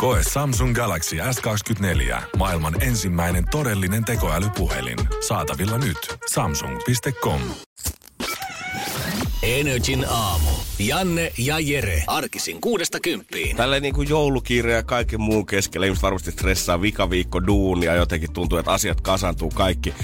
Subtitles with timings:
[0.00, 2.22] Koe Samsung Galaxy S24.
[2.36, 4.98] Maailman ensimmäinen todellinen tekoälypuhelin.
[5.28, 6.16] Saatavilla nyt.
[6.30, 7.40] Samsung.com.
[9.42, 10.50] Energin aamu.
[10.78, 12.04] Janne ja Jere.
[12.06, 13.56] Arkisin kuudesta kymppiin.
[13.56, 17.94] Tälleen niin kuin joulukiire ja kaiken muun keskellä ihmiset varmasti stressaa vikaviikko duunia.
[17.94, 19.94] Jotenkin tuntuu, että asiat kasantuu kaikki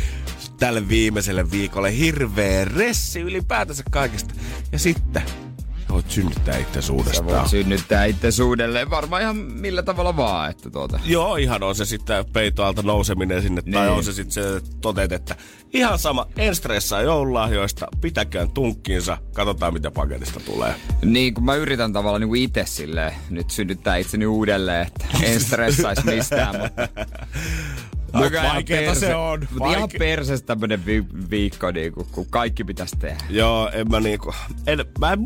[0.58, 1.98] tälle viimeiselle viikolle.
[1.98, 4.34] Hirveä ressi ylipäätänsä kaikista.
[4.72, 5.22] Ja sitten
[6.06, 7.26] voit synnyttää itse Sä uudestaan.
[7.26, 11.00] voit synnyttää itse uudelleen varmaan ihan millä tavalla vaan, että tuota.
[11.04, 13.72] Joo, ihan on se sitten peitoalta nouseminen sinne, niin.
[13.74, 15.36] tai on se sitten se että toteet, että
[15.72, 20.74] ihan sama, en stressaa joululahjoista, pitäkään tunkkiinsa, katsotaan mitä paketista tulee.
[21.04, 26.06] Niin, kun mä yritän tavallaan niin itse silleen nyt synnyttää itseni uudelleen, että en stressaisi
[26.06, 26.88] mistään, mutta...
[28.12, 32.26] Mut Joka ihan vaikeeta se on, Mutta ihan vaike- persestä tämmönen vi- viikko, niinku, kun
[32.30, 33.24] kaikki pitäisi tehdä.
[33.30, 34.34] Joo, en mä niinku,
[34.66, 35.24] en, mä en,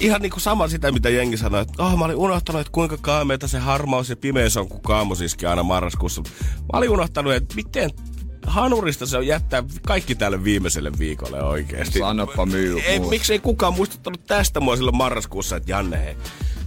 [0.00, 3.48] ihan niinku sama sitä, mitä jengi sanoi, että oh, mä olin unohtanut, että kuinka kaameita
[3.48, 6.22] se harmaus ja pimeys on, kun kaamos iski aina marraskuussa.
[6.72, 7.90] Mä olin unohtanut, että miten
[8.46, 11.98] hanurista se on jättää kaikki tälle viimeiselle viikolle oikeesti.
[11.98, 12.80] Sanoppa myy.
[12.80, 13.10] Ei, muut.
[13.10, 16.16] miksi ei kukaan muistuttanut tästä mua silloin marraskuussa, että Janne, hei,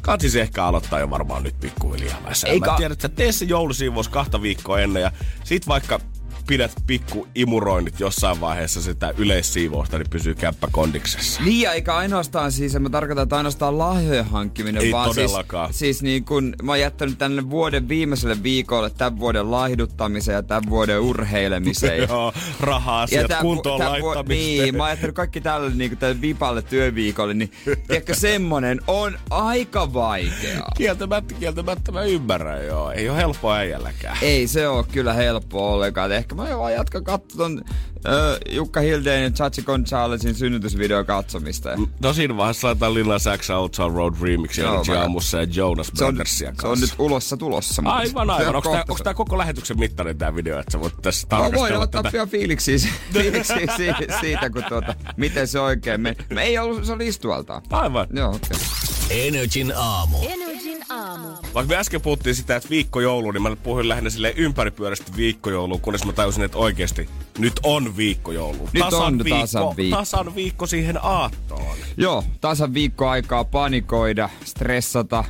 [0.02, 2.50] Katsis ehkä aloittaa jo varmaan nyt pikkuhiljaa väsää.
[2.50, 5.12] Eikä- Mä tiedän, että sä tee se joulusiivous kahta viikkoa ennen ja
[5.44, 6.00] sit vaikka
[6.48, 11.42] pidät pikku imuroinnit jossain vaiheessa sitä yleissiivousta, niin pysyy käppä kondiksessa.
[11.44, 15.68] Niin, ja eikä ainoastaan siis, mä tarkoitan, että ainoastaan lahjojen hankkiminen, Ei vaan todellakaan.
[15.68, 20.44] siis, siis niin kun mä oon jättänyt tänne vuoden viimeiselle viikolle tämän vuoden laihduttamiseen ja
[20.44, 22.04] tämän vuoden urheilemiseen.
[22.10, 24.64] Joo, rahaa sieltä tän vu- kuntoon tän vu- laittamista.
[24.64, 27.52] Niin, mä oon jättänyt kaikki tälle niin tälle vipalle työviikolle, niin
[27.88, 30.72] tiedätkö, semmonen on aika vaikeaa.
[30.78, 32.92] Kieltämättä, kieltämättä mä ymmärrän, joo.
[32.92, 34.18] Ei ole helppo äijälläkään.
[34.22, 36.12] Ei se ole kyllä helppo ollenkaan.
[36.12, 37.62] Ehkä mä vaan jatkan katson
[38.06, 38.14] äh,
[38.56, 41.70] Jukka Hildeen ja Chachi Gonzalesin synnytysvideo katsomista.
[42.02, 45.92] No siinä vaiheessa laitetaan Lilla Sax Town Road Remix Joo, Energy mä- aamussa ja Jonas
[45.98, 46.86] Brothersia se on kanssa.
[46.86, 47.82] nyt ulossa tulossa.
[47.82, 48.48] mutta Aivan, aivan.
[48.50, 51.38] on Onko tämä, onko tämä koko lähetyksen mittainen tämä video, että sä voit tässä No,
[51.38, 52.12] voidaan tarkastella ottaa tätä?
[52.12, 52.78] pian fiiliksiä,
[53.14, 56.16] fiiliksiä siitä, siitä, kun tuota, miten se oikein meni.
[56.30, 57.62] Me ei ollut, se oli istualtaan.
[57.72, 58.08] Aivan.
[58.14, 58.40] Joo, okei.
[58.56, 58.97] Okay.
[59.10, 60.18] Energin aamu.
[60.30, 61.28] Energin aamu.
[61.54, 66.06] Vaikka me äsken puhuttiin sitä, että viikkojoulu, niin mä puhuin lähinnä sille ympäripyöräisesti viikkojouluun, kunnes
[66.06, 68.70] mä tajusin, että oikeasti nyt on viikkojoulu.
[68.74, 69.98] Nyt on tasan viikko.
[69.98, 71.78] Tasan viikko siihen aattoon.
[71.98, 75.24] Joo, tasan viikko aikaa panikoida, stressata,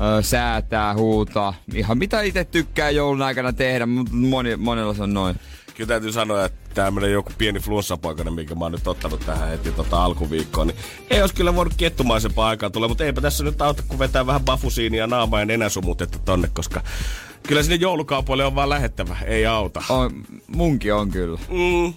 [0.00, 1.54] ö, säätää, huutaa.
[1.74, 5.36] Ihan mitä itse tykkää joulun aikana tehdä, mutta moni, monella se on noin.
[5.78, 9.72] Kyllä täytyy sanoa, että tämmönen joku pieni flunssapoikainen, minkä mä oon nyt ottanut tähän heti
[9.72, 10.76] tota alkuviikkoon, niin
[11.10, 14.44] ei olisi kyllä voinut kettumaisempaa aikaa tulla, mutta eipä tässä nyt auta, kun vetää vähän
[14.44, 16.80] bafusiinia naamaa ja nenäsumutetta tonne, koska
[17.48, 19.82] kyllä sinne joulukaupoille on vaan lähettävä, ei auta.
[19.88, 20.10] On,
[20.46, 21.38] munkin on kyllä.
[21.48, 21.94] Mm,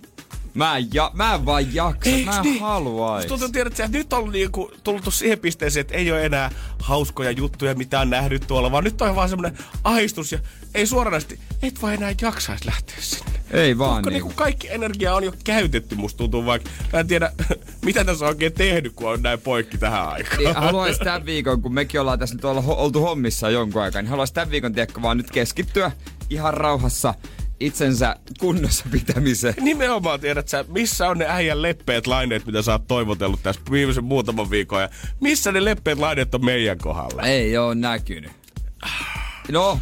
[0.53, 2.61] Mä en, ja, mä en vaan jaksa, Eiks mä en niin?
[2.61, 3.25] haluais.
[3.25, 7.75] Tuntuu, tiedät, että nyt on niinku tullut siihen pisteeseen, että ei ole enää hauskoja juttuja,
[7.75, 10.39] mitä on nähnyt tuolla, vaan nyt on vaan semmoinen ahistus ja
[10.75, 13.31] ei suoranaisesti, et vaan enää jaksaisi lähteä sinne.
[13.51, 14.27] Ei vaan Onko niinku.
[14.27, 16.69] niinku kaikki energia on jo käytetty, musta tuntuu vaikka.
[16.93, 17.31] Mä en tiedä,
[17.85, 20.37] mitä tässä on oikein tehnyt, kun on näin poikki tähän aikaan.
[20.37, 24.09] Niin, haluais tämän viikon, kun mekin ollaan tässä nyt olla, oltu hommissa jonkun aikaa, niin
[24.09, 25.91] haluais tämän viikon, tiedätkö, vaan nyt keskittyä
[26.29, 27.13] ihan rauhassa
[27.61, 29.53] itsensä kunnossa pitämiseen.
[29.61, 34.03] Nimenomaan tiedät sä, missä on ne äijän leppeät laineet, mitä sä oot toivotellut tässä viimeisen
[34.03, 34.89] muutaman viikon ja
[35.19, 37.21] missä ne leppeät laineet on meidän kohdalla.
[37.21, 38.31] Ei oo näkynyt.
[39.51, 39.79] No,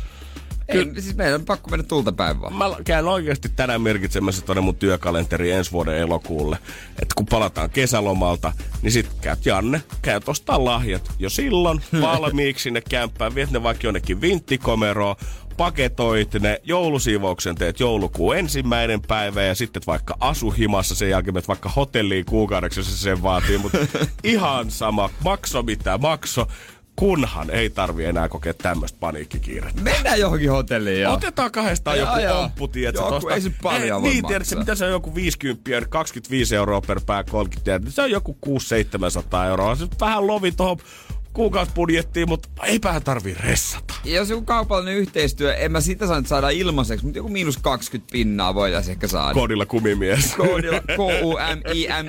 [0.72, 0.94] Kyllä.
[0.96, 2.54] Ei, siis meidän on pakko mennä tulta päin vaan.
[2.54, 6.58] Mä käyn oikeasti tänään merkitsemässä tuonne mun työkalenteri ensi vuoden elokuulle.
[6.90, 12.82] Että kun palataan kesälomalta, niin sit käyt Janne, käyt ostaa lahjat jo silloin valmiiksi sinne
[12.90, 13.36] kämppään.
[13.36, 15.16] Viet ne vaikka jonnekin vinttikomeroon,
[15.60, 21.70] paketoit ne, joulusiivouksen teet joulukuun ensimmäinen päivä ja sitten vaikka asuhimassa sen jälkeen menet vaikka
[21.70, 23.58] hotelliin kuukaudeksi, se sen vaatii.
[23.58, 23.78] Mutta
[24.24, 26.48] ihan sama, makso mitä makso,
[26.96, 29.82] kunhan ei tarvi enää kokea tämmöistä paniikkikiirettä.
[29.82, 31.14] Mennään johonkin hotelliin joo.
[31.14, 32.42] Otetaan kahdestaan Joo, joku joo.
[32.42, 33.02] omppu, tiedätkö?
[33.02, 33.34] Joku, tosta.
[33.34, 37.02] ei se paljon Eh, voi Niin, tiedätkö, mitä se on joku 50, 25 euroa per
[37.06, 37.92] pää 30, tiedätkö?
[37.92, 39.76] Se on joku 600-700 euroa.
[39.76, 40.78] Se on vähän lovi tuohon
[41.40, 43.94] kuukausibudjettiin, mutta eipähän tarvii ressata.
[44.04, 48.12] Jos joku kaupallinen yhteistyö, en mä sitä sano, että saadaan ilmaiseksi, mutta joku miinus 20
[48.12, 49.34] pinnaa voitaisiin ehkä saada.
[49.34, 50.36] Kodilla kumimies.
[50.36, 52.08] Koodilla K-U-M-I-M-I-E-S.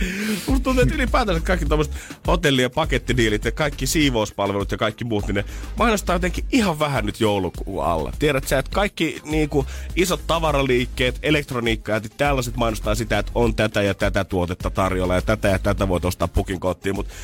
[0.46, 1.94] Musta tuntuu, että ylipäätänsä kaikki tommoset
[2.26, 5.44] hotelli- ja pakettidiilit ja kaikki siivouspalvelut ja kaikki muut, niin ne
[5.78, 8.12] mainostaa jotenkin ihan vähän nyt joulukuun alla.
[8.18, 9.66] Tiedät sä, että kaikki niinku,
[9.96, 15.22] isot tavaraliikkeet, elektroniikka ja tällaiset mainostaa sitä, että on tätä ja tätä tuotetta tarjolla ja
[15.22, 17.14] tätä ja tätä voit ostaa pukin kotiin, mutta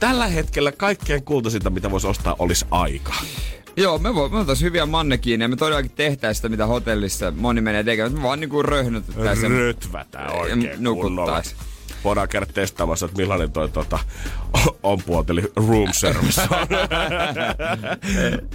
[0.00, 3.14] tällä hetkellä kaikkein kultaisinta, mitä voisi ostaa, olisi aika.
[3.76, 5.48] Joo, me, vo, me oltaisiin hyviä mannekiineja.
[5.48, 8.12] Me todellakin tehtäisiin sitä, mitä hotellissa moni menee tekemään.
[8.12, 9.52] Me vaan niinku röhnötettäisiin.
[9.52, 11.56] Rötvätään oikein Nukuttais.
[12.06, 13.98] Voidaan käydä testaamassa, että millainen toi tota,
[14.82, 16.48] on puolteli room service on.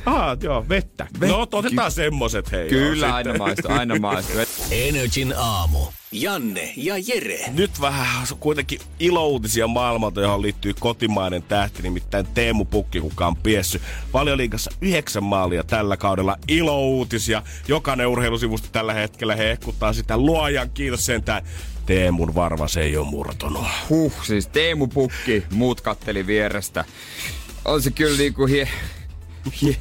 [0.16, 1.08] ah, joo, vettä.
[1.20, 2.70] No, otetaan semmoset hei.
[2.70, 4.42] Kyllä, joo, aina maistuu, aina maistuu.
[4.72, 5.80] Energin aamu.
[6.12, 7.40] Janne ja Jere.
[7.54, 13.82] Nyt vähän kuitenkin ilouutisia maailmalta, johon liittyy kotimainen tähti, nimittäin Teemu Pukki, kuka on piessy
[14.14, 16.38] valioliigassa yhdeksän maalia tällä kaudella.
[16.48, 17.44] Ilouutisia.
[17.68, 20.18] Jokainen urheilusivusto tällä hetkellä hehkuttaa sitä.
[20.18, 21.44] Luojan kiitos sentään.
[21.92, 23.68] Teemun varvas ei ole murtunut.
[23.90, 26.86] Huh, siis Teemu Pukki, muut katteli vierestä.
[27.66, 28.68] On se kyllä niinku hie,
[29.62, 29.78] hie,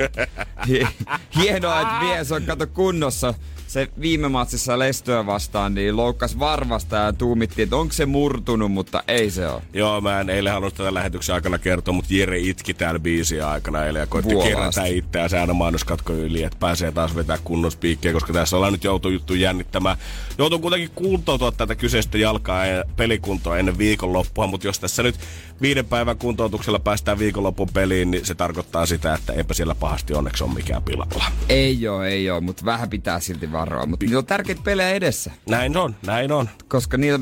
[0.69, 0.89] hie,
[1.37, 3.35] hienoa, että mies on kato kunnossa.
[3.71, 9.03] Se viime matsissa Lestöä vastaan, niin loukkas varvasta ja tuumittiin, että onko se murtunut, mutta
[9.09, 9.63] ei se ole.
[9.73, 13.85] Joo, mä en eilen halunnut tätä lähetyksen aikana kertoa, mutta Jere itki täällä biisiä aikana
[13.85, 18.13] eilen ja koitti kerätä itseään se aina mainoskatko yli, että pääsee taas vetää kunnon spiikkiä,
[18.13, 19.97] koska tässä ollaan nyt joutu juttu jännittämään.
[20.39, 25.15] Joutuu kuitenkin kuntoutua tätä kyseistä jalkaa ja pelikuntoa ennen viikonloppua, mutta jos tässä nyt
[25.63, 30.45] viiden päivän kuntoutuksella päästään viikonlopun peliin, niin se tarkoittaa sitä, että eipä siellä pahasti onneksi
[30.45, 31.25] ole mikään pilalla.
[31.49, 33.87] Ei oo, ei oo, mutta vähän pitää silti varoa.
[33.87, 36.49] Mutta niillä on tärkeitä pelejä edessä, Näin on, näin on.
[36.69, 37.19] koska niillä,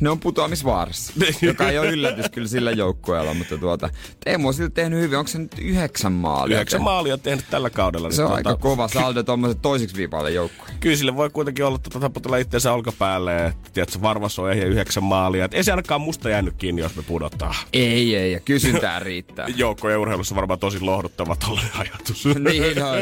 [0.00, 1.12] ne on putoamisvaarassa.
[1.42, 3.88] joka ei ole yllätys kyllä sillä joukkueella, mutta tuota,
[4.24, 5.18] Teemu on silti tehnyt hyvin.
[5.18, 6.56] Onko se nyt yhdeksän maalia?
[6.56, 8.10] Yhdeksän maalia tehnyt tällä kaudella.
[8.10, 10.74] Se on tuota, aika kova saldo tuommoiset toiseksi viivalle joukkueen.
[10.80, 15.04] Kyllä sille voi kuitenkin olla tota, taputella itseensä olkapäälle, että tiedätkö, varvas on ja yhdeksän
[15.04, 15.44] maalia.
[15.44, 17.54] Et ei se ainakaan musta jäänyt kiinni, jos me pudottaa.
[17.72, 19.46] Ei, ei, ja kysyntää riittää.
[19.56, 22.24] Joukkojen urheilussa varmaan tosi lohduttava tollainen ajatus.
[22.50, 22.96] niin on.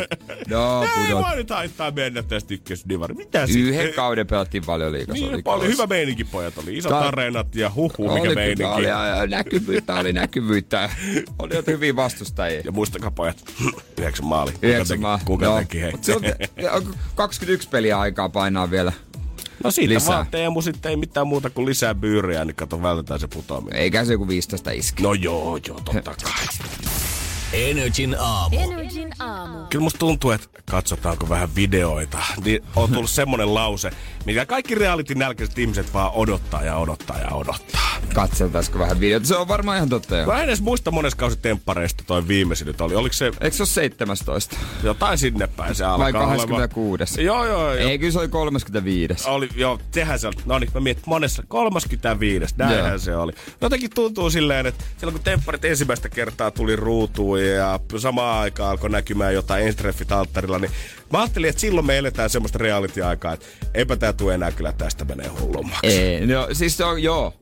[0.48, 3.14] No, Ei vaan nyt haittaa mennä tästä ykkösdivari.
[3.14, 3.64] Mitä sitten?
[3.64, 5.26] Yhden kauden pelattiin paljon liikassa.
[5.26, 6.76] Niin, paljon hyvä meininki pojat oli.
[6.76, 8.64] Isot Tää- areenat ja huhu mikä oli, meininki.
[8.64, 10.90] oli, ja näkyvyyttä, oli näkyvyyttä.
[11.42, 12.60] Oli jotain hyviä vastustajia.
[12.64, 13.44] Ja muistakaa pojat,
[13.98, 14.52] yhdeksän maali.
[14.62, 15.20] Yhdeksän teki, maa.
[15.24, 15.58] Kuka Joo.
[15.58, 15.92] teki hei?
[16.00, 16.22] Se on,
[16.72, 18.92] onko 21 peliä aikaa painaa vielä.
[19.64, 20.14] No siitä lisää.
[20.14, 23.80] vaan Teemu sitten ei mitään muuta kuin lisää byyriä, niin kato vältetään se putoaminen.
[23.80, 25.02] Eikä se joku 15 iske.
[25.02, 26.97] No joo, joo, totta kai.
[27.52, 28.56] Energin aamu.
[28.58, 29.58] Energin aamu.
[29.70, 32.18] Kyllä musta tuntuu, että katsotaanko vähän videoita.
[32.44, 33.90] Niin on tullut semmonen lause,
[34.26, 37.88] mikä kaikki reality nälkäiset ihmiset vaan odottaa ja odottaa ja odottaa.
[38.14, 39.26] Katseltaisiko vähän videota?
[39.26, 40.26] Se on varmaan ihan totta jo.
[40.26, 42.94] Mä en edes muista mones kausi temppareista toi viimeisin nyt oli.
[42.94, 44.56] Oliko se Eikö se ole 17?
[44.82, 46.36] jotain sinne päin se alkaa Vai olemaan?
[46.36, 47.22] 26?
[47.24, 47.88] Joo, joo, joo.
[47.88, 49.28] Ei, kyllä se oli 35.
[49.28, 50.36] Oli, joo, sehän se oli.
[50.46, 52.54] No niin, mä mietin, monessa 35.
[52.58, 52.98] Näinhän Joo.
[52.98, 53.32] se oli.
[53.60, 58.90] Jotenkin tuntuu silleen, että silloin kun tempparit ensimmäistä kertaa tuli ruutuun ja samaan aikaan alkoi
[58.90, 60.70] näkymään jotain enstreffit alttarilla, niin
[61.12, 65.04] mä ajattelin, että silloin me eletään semmoista reality-aikaa, että eipä tää tule enää kyllä tästä
[65.04, 65.86] menee hullummaksi.
[65.86, 67.34] Ei, no siis se on, joo.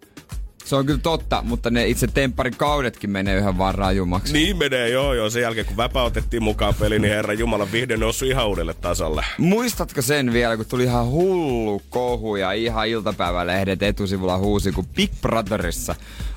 [0.67, 4.33] Se on kyllä totta, mutta ne itse tempparin kaudetkin menee yhä vaan rajumaksi.
[4.33, 5.31] Niin menee, joo, joo.
[5.31, 9.25] Sen jälkeen kun väpä otettiin mukaan peliin, niin herra Jumala vihdoin noussut ihan uudelle tasolle.
[9.39, 15.11] Muistatko sen vielä, kun tuli ihan hullu kohu ja ihan iltapäivälehdet etusivulla huusi, kun Big
[15.23, 15.95] Brotherissa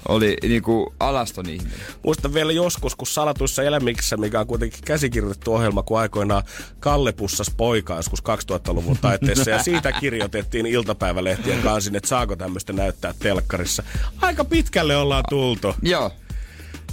[0.08, 1.80] oli niinku alaston ihminen.
[2.04, 6.44] Muistan vielä joskus, kun Salatuissa elämiksissä, mikä on kuitenkin käsikirjoitettu ohjelma, kun aikoinaan
[6.80, 9.50] Kalle pussas poikaa joskus 2000-luvun taitteessa.
[9.50, 13.84] ja siitä kirjoitettiin iltapäivälehtien kansin, että saako tämmöistä näyttää telkkarissa.
[14.22, 15.76] Aika pitkälle ollaan tultu.
[15.82, 16.12] Joo.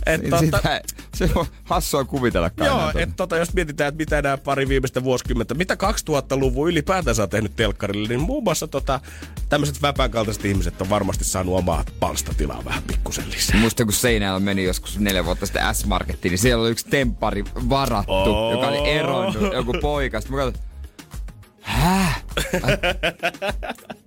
[0.07, 0.81] Et, Niin tota, Sitä,
[1.17, 5.55] se on hassua kuvitella Joo, että tota, jos mietitään, että mitä nämä pari viimeistä vuosikymmentä,
[5.55, 5.75] mitä
[6.11, 9.01] 2000-luvun ylipäätänsä on tehnyt telkkarille, niin muun muassa tota,
[9.49, 13.61] tämmöiset väpän kaltaiset ihmiset on varmasti saanut omaa palstatilaa vähän pikkusen lisää.
[13.61, 18.13] Muista kun Seinäjällä meni joskus neljä vuotta sitten S-Markettiin, niin siellä oli yksi temppari varattu,
[18.13, 18.53] Oo.
[18.53, 20.21] joka oli eronnut, joku poika.
[20.21, 20.67] Sitten mä katsoin,
[21.67, 22.25] Häh?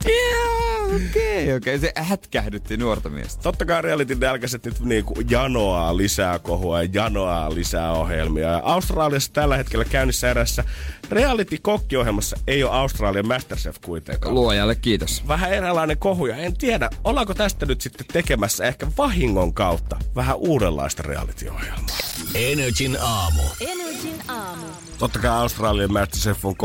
[0.05, 1.75] Joo, okei, okay, okei.
[1.75, 1.79] Okay.
[1.79, 3.43] Se hätkähdytti nuorta miestä.
[3.43, 8.47] Totta kai reality nälkäiset nyt niinku janoaa lisää kohua ja janoaa lisää ohjelmia.
[8.47, 10.63] Ja Australiassa tällä hetkellä käynnissä erässä
[11.11, 14.35] reality-kokkiohjelmassa ei ole Australian Masterchef kuitenkaan.
[14.35, 15.27] Luojalle kiitos.
[15.27, 20.35] Vähän eräänlainen kohu ja en tiedä, ollaanko tästä nyt sitten tekemässä ehkä vahingon kautta vähän
[20.35, 21.97] uudenlaista reality-ohjelmaa.
[22.35, 23.43] Energin aamu.
[23.61, 24.65] Energin aamu.
[24.99, 26.55] Totta kai Australian Masterchef on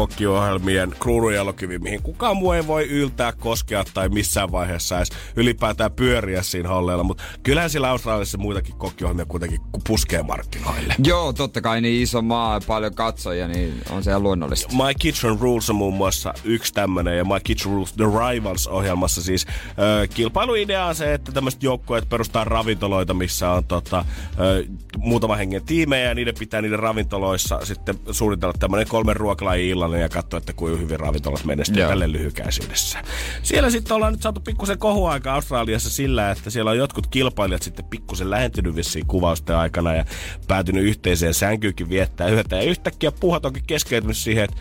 [0.84, 6.42] kokkiohjelmien kruununjalokivi, mihin kukaan muu ei voi yltää, koskea tai missään vaiheessa edes ylipäätään pyöriä
[6.42, 7.04] siinä holleilla.
[7.04, 10.94] Mutta kyllähän siellä Australiassa muitakin kokkiohjelmia kuitenkin puskee markkinoille.
[11.04, 14.74] Joo, totta kai niin iso maa ja paljon katsojia, niin on se luonnollista.
[14.74, 19.46] My Kitchen Rules on muun muassa yksi tämmönen ja My Kitchen Rules The Rivals-ohjelmassa siis
[19.78, 24.04] ö, kilpailuidea on se, että tämmöiset joukkueet perustaa ravintoloita, missä on tota,
[24.40, 24.64] ö,
[24.98, 30.08] muutama hengen tiimejä ja niiden pitää niiden ravintoloissa sitten suunnitella tämmöinen kolmen ruokalajin illallinen ja
[30.08, 31.88] katsoa, että kuinka hyvin ravintolat menestyy Joo.
[31.88, 32.98] tälle lyhykäisyydessä.
[33.42, 37.84] Siellä sitten ollaan nyt saatu pikkusen kohuaika Australiassa sillä, että siellä on jotkut kilpailijat sitten
[37.84, 40.04] pikkusen lähentynyt vissiin kuvausten aikana ja
[40.48, 42.56] päätynyt yhteiseen sänkyykin viettää yötä.
[42.56, 44.56] Ja yhtäkkiä puhat onkin keskeytynyt siihen, että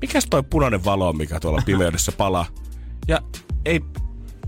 [0.00, 2.46] mikäs toi punainen valo mikä tuolla pimeydessä palaa.
[3.08, 3.20] Ja
[3.64, 3.80] ei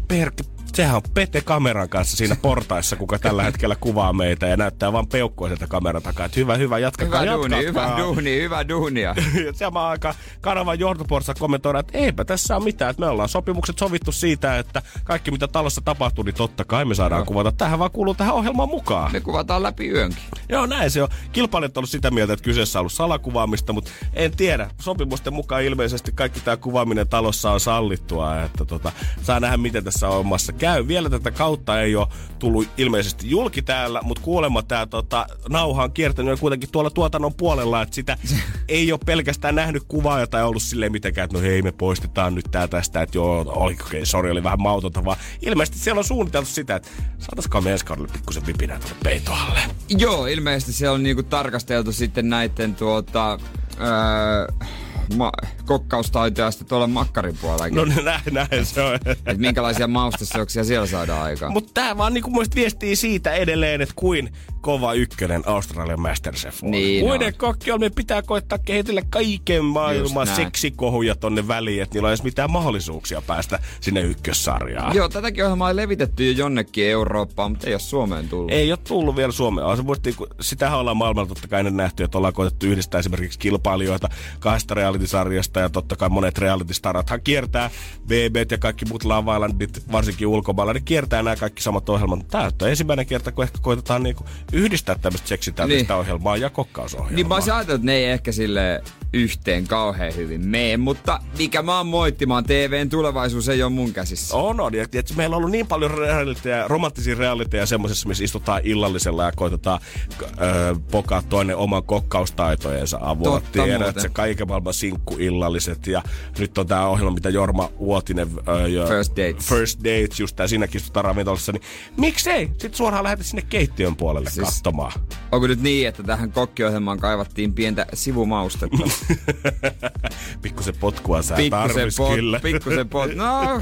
[0.08, 4.92] perke, sehän on Pete kameran kanssa siinä portaissa, kuka tällä hetkellä kuvaa meitä ja näyttää
[4.92, 6.26] vaan peukkua sieltä kameran takaa.
[6.26, 7.98] Että hyvä, hyvä, jatkakaa, Hyvä duuni, hyvä jatkakaa.
[7.98, 9.14] duuni, hyvä duunia.
[9.46, 12.90] Ja samaan aikaan kanavan johtoporsa kommentoida, että eipä tässä ole mitään.
[12.90, 16.94] Että me ollaan sopimukset sovittu siitä, että kaikki mitä talossa tapahtuu, niin totta kai me
[16.94, 17.26] saadaan Joo.
[17.26, 17.52] kuvata.
[17.52, 19.12] Tähän vaan kuuluu tähän ohjelmaan mukaan.
[19.12, 20.22] Me kuvataan läpi yönkin.
[20.48, 21.08] Joo, näin se on.
[21.32, 24.70] Kilpailijat on ollut sitä mieltä, että kyseessä on ollut salakuvaamista, mutta en tiedä.
[24.80, 30.08] Sopimusten mukaan ilmeisesti kaikki tämä kuvaaminen talossa on sallittua, että tota, saa nähdä, miten tässä
[30.08, 30.88] omassa käy.
[30.88, 32.06] Vielä tätä kautta ei ole
[32.38, 37.34] tullut ilmeisesti julki täällä, mutta kuulemma tämä tota, nauha on kiertänyt jo kuitenkin tuolla tuotannon
[37.34, 38.18] puolella, että sitä
[38.68, 42.44] ei ole pelkästään nähnyt kuvaa tai ollut silleen mitenkään, että no hei, me poistetaan nyt
[42.50, 46.48] tää tästä, että joo, oli, okay, sori, oli vähän mautonta, vaan ilmeisesti siellä on suunniteltu
[46.48, 49.60] sitä, että saataisiko me ensi kaudelle pikkusen vipinää tuonne peitoalle.
[49.88, 53.38] Joo, ilmeisesti se on niinku tarkasteltu sitten näiden tuota...
[53.80, 54.68] Öö,
[55.16, 55.32] ma-
[55.66, 57.76] kokkaustaitoja sitten tuolla makkarin puolellakin.
[57.76, 58.94] No näin, näin se on.
[58.94, 61.52] että minkälaisia mausteseoksia siellä saadaan aikaan.
[61.52, 64.32] Mutta tämä vaan niinku muista viestii siitä edelleen, että kuin
[64.64, 66.62] kova ykkönen Australian Masterchef.
[66.62, 67.34] Niin Muiden on.
[67.38, 73.58] kokkiolmien pitää koittaa kehitellä kaiken maailman seksikohuja tonne väliin, että niillä edes mitään mahdollisuuksia päästä
[73.80, 74.96] sinne ykkössarjaan.
[74.96, 78.52] Joo, tätäkin ohjelmaa on levitetty jo jonnekin Eurooppaan, mutta ei ole Suomeen tullut.
[78.52, 79.76] Ei ole tullut vielä Suomeen.
[79.76, 83.38] Se muisti, kun sitähän ollaan maailmalla totta kai ennen nähty, että ollaan koetettu yhdistää esimerkiksi
[83.38, 87.70] kilpailijoita kahdesta reality-sarjasta ja totta kai monet reality-starathan kiertää
[88.04, 92.28] BB ja kaikki muut Love Islandit, varsinkin ulkomailla, ne kiertää nämä kaikki samat ohjelmat.
[92.28, 96.00] Tämä on ensimmäinen kerta, kun ehkä koitetaan niinku yhdistää tämmöistä seksitäyteistä Niin.
[96.00, 97.14] ohjelmaa ja kokkausohjelmaa.
[97.16, 98.82] Niin mä olisin ajatellut, että ne ei ehkä sille
[99.14, 104.36] yhteen kauhean hyvin mene, mutta mikä mä oon moittimaan, TVn tulevaisuus ei ole mun käsissä.
[104.36, 104.74] On, on.
[104.74, 109.32] Ja, tietysti meillä on ollut niin paljon realiteja, romanttisia realiteja semmoisessa, missä istutaan illallisella ja
[109.36, 109.80] koitetaan
[110.22, 113.30] öö, pokaa toinen oman kokkaustaitojensa avulla.
[113.40, 115.86] Totta Tiedät, se kaiken maailman sinkkuillalliset.
[115.86, 116.02] Ja
[116.38, 118.28] nyt on tämä ohjelma, mitä Jorma Uotinen...
[118.48, 119.48] Öö, ja First Dates.
[119.48, 121.52] First Dates, just tää siinäkin istutaan ravintolassa.
[121.52, 121.62] Niin
[121.96, 122.46] miksei?
[122.46, 124.46] Sitten suoraan lähdetä sinne keittiön puolelle siis...
[124.46, 124.92] Katsomaan.
[125.32, 128.76] Onko nyt niin, että tähän kokkiohjelmaan kaivattiin pientä sivumaustetta?
[130.42, 132.40] Pikkusen potkua sä Pikkusen tarvis pot, kyllä.
[132.40, 133.14] pikkusen pot.
[133.14, 133.60] No,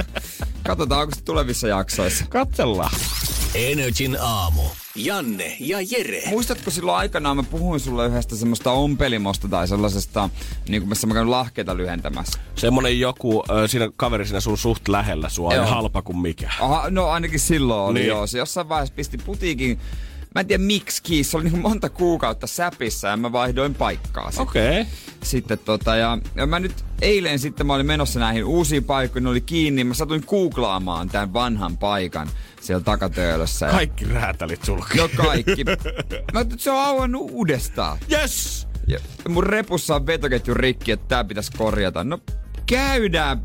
[0.66, 2.24] katsotaan, onko se tulevissa jaksoissa.
[2.28, 2.90] Katsellaan.
[3.54, 4.62] Energin aamu.
[4.94, 6.22] Janne ja Jere.
[6.26, 10.30] Muistatko silloin aikanaan, mä puhuin sulle yhdestä semmoista ompelimosta tai sellaisesta,
[10.68, 12.40] niin kuin missä mä käyn lahkeita lyhentämässä.
[12.54, 15.64] Semmonen joku, ö, siinä kaveri siinä sun suht lähellä sua, Joo.
[15.64, 16.50] ja halpa kuin mikä.
[16.60, 18.08] Aha, no ainakin silloin oli niin.
[18.08, 18.26] joo.
[18.26, 19.78] Se jossain vaiheessa pisti putiikin,
[20.34, 24.30] mä en tiedä miksi, se oli niin monta kuukautta säpissä ja mä vaihdoin paikkaa.
[24.38, 24.80] Okei.
[24.80, 24.92] Okay.
[25.22, 29.30] Sitten tota, ja, ja mä nyt eilen sitten mä olin menossa näihin uusiin paikkoihin, ne
[29.30, 32.28] oli kiinni, mä satuin googlaamaan tämän vanhan paikan
[32.60, 33.66] siellä takatöölössä.
[33.66, 34.98] Ja, Kaikki räätälit sulki.
[34.98, 35.64] no kaikki.
[36.32, 37.98] Mä että se on auennut uudestaan.
[38.12, 38.68] Yes!
[38.86, 38.98] Ja
[39.28, 42.04] mun repussa on vetoketju rikki, että tää pitäisi korjata.
[42.04, 42.18] No
[42.66, 43.42] käydään,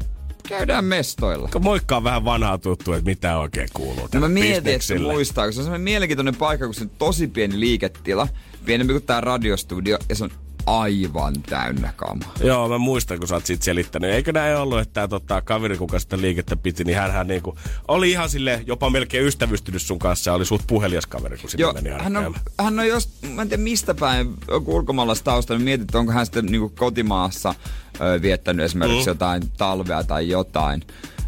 [0.48, 1.50] käydään mestoilla.
[1.60, 5.60] Moikkaa vähän vanhaa tuttua, että mitä oikein kuuluu No mä mietin, että muistaa, kun se
[5.60, 8.27] on semmoinen mielenkiintoinen paikka, kun se on tosi pieni liiketila,
[8.66, 10.32] pienempi kuin tää radiostudio, ja se on
[10.68, 12.34] aivan täynnä kamaa.
[12.44, 14.12] Joo, mä muistan, kun sä oot siitä selittänyt.
[14.12, 17.58] Eikö näin ollut, että tää tota, kaveri, kuka sitä liikettä piti, niin hän niinku,
[17.88, 21.62] oli ihan sille jopa melkein ystävystynyt sun kanssa ja oli suht puhelias kaveri, kun sinne
[21.62, 25.64] Joo, meni hän on, hän on jos, mä en tiedä mistä päin, joku ulkomaalaistausta, niin
[25.64, 27.56] mietit, onko hän sitten niin kotimaassa
[28.02, 29.12] ö, viettänyt esimerkiksi mm.
[29.12, 30.84] jotain talvea tai jotain.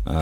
[0.10, 0.16] Öö,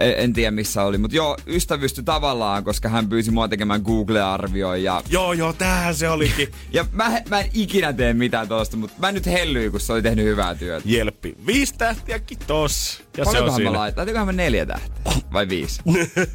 [0.00, 4.82] en, en tiedä missä oli, mutta joo, ystävysty tavallaan, koska hän pyysi mua tekemään Google-arvioon
[4.82, 6.48] ja Joo, joo, tämähän se olikin.
[6.72, 10.02] Ja mä, mä en ikinä tee mitään tosta, mutta mä nyt hellyin, kun se oli
[10.02, 10.88] tehnyt hyvää työtä.
[10.88, 11.36] Jelppi.
[11.46, 13.02] Viisi tähtiä, kiitos.
[13.16, 13.98] Ja se on Paljonkohan mä laitan?
[13.98, 15.12] Laitoinkohan mä neljä tähteä?
[15.32, 15.82] Vai viisi?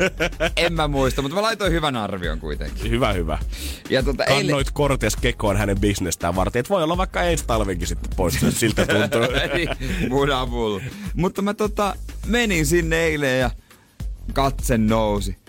[0.56, 2.92] en mä muista, mutta mä laitoin hyvän arvion kuitenkin.
[2.92, 3.38] Hyvä, hyvä.
[3.90, 4.28] Ja eilen...
[4.28, 6.60] Kannoit kortes kekoon hänen bisnestään varten.
[6.60, 9.22] Et voi olla vaikka ensi talvenkin sitten pois, jos siltä tuntuu.
[10.10, 10.82] Mun avulla.
[11.16, 11.96] Mutta mä tota,
[12.26, 13.52] menin sinne eilen ja
[14.34, 15.41] katse nousi.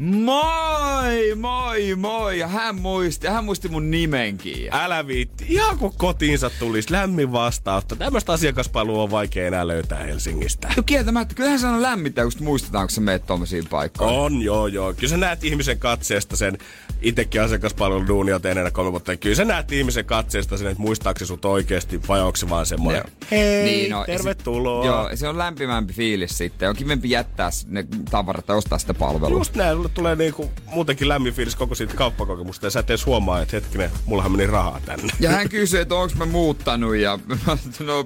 [0.00, 2.38] Moi, moi, moi.
[2.38, 4.68] Ja hän muisti, hän muisti mun nimenkin.
[4.70, 5.46] Älä viitti.
[5.48, 7.96] Ihan kun kotiinsa tulisi lämmin vastaanotto.
[7.96, 10.68] Tämmöistä asiakaspalua on vaikea enää löytää Helsingistä.
[10.76, 14.18] No kieltämättä, kyllähän se on lämmittää, kun muistetaan, kun sä meet tommosiin paikkoihin.
[14.18, 14.92] On, joo, joo.
[14.92, 16.58] Kyllä sä näet ihmisen katseesta sen,
[17.02, 19.16] itekin asiakaspalvelun duunia teineenä kolme vuotta.
[19.16, 22.66] Kyllä sä näet ihmisen katseesta sen, että muistaako se sut oikeesti vai onko se vaan
[22.66, 23.04] semmoinen.
[23.30, 24.82] Hei, niin, no, tervetuloa.
[24.82, 26.68] Se, joo, se on lämpimämpi fiilis sitten.
[26.68, 29.38] On kivempi jättää ne tavarat ja ostaa sitä palvelua.
[29.38, 33.06] Just näin, sulle tulee niinku muutenkin lämmin fiilis koko siitä kauppakokemusta ja sä et edes
[33.06, 35.12] huomaa, että hetkinen, mullahan meni rahaa tänne.
[35.20, 37.18] Ja hän kysyy, että onko mä muuttanut ja
[37.80, 38.04] no,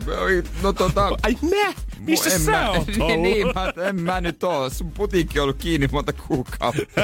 [0.62, 1.07] no tota...
[1.23, 1.73] Ai mä?
[1.99, 4.71] Missä en sä mä, oot niin, niin, mä, en mä nyt oo.
[4.71, 6.83] Sun putiikki on ollut kiinni monta kuukautta.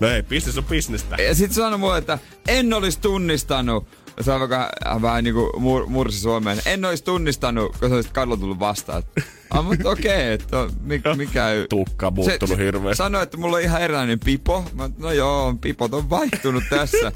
[0.00, 1.16] No ei, business on bisnestä.
[1.22, 3.86] Ja sit sanoi mulle, että en olisi tunnistanut,
[4.20, 4.68] se on vähän,
[5.02, 6.62] vähän niinku mur, mursi Suomeen.
[6.66, 9.02] En olisi tunnistanut, kun sä olisit kadulla tullut vastaan.
[9.50, 11.46] Ah, mutta okei, okay, että mikä, mikä.
[11.70, 12.96] Tukka muuttunut hirveästi.
[12.96, 14.64] Sanoi, että mulla on ihan erilainen pipo.
[14.74, 17.12] Mä, no joo, pipot on vaihtunut tässä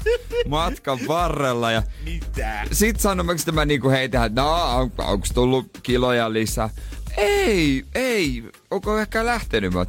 [0.47, 1.71] matkan varrella.
[1.71, 2.63] Ja Mitä?
[2.71, 6.69] sit sanoin, että mä niinku heitän, että no, on, onko tullut kiloja lisää?
[7.17, 8.43] Ei, ei.
[8.71, 9.73] Onko ehkä lähtenyt?
[9.73, 9.85] Mä,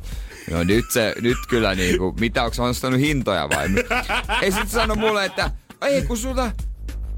[0.50, 3.68] no nyt se, nyt kyllä niinku, mitä, onko sä nostanut hintoja vai?
[4.42, 5.50] Ei sit sano mulle, että
[5.82, 6.52] ei kun sulla,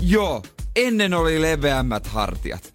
[0.01, 0.43] joo,
[0.77, 2.73] ennen oli leveämmät hartiat.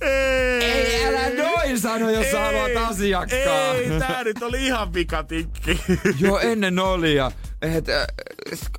[0.00, 3.76] Ei, älä noin sano, jos sä haluat asiakkaan.
[3.76, 5.80] Ei, tää nyt oli ihan vikatikki.
[6.20, 7.32] Joo, ennen oli ja
[7.62, 8.06] et, äh,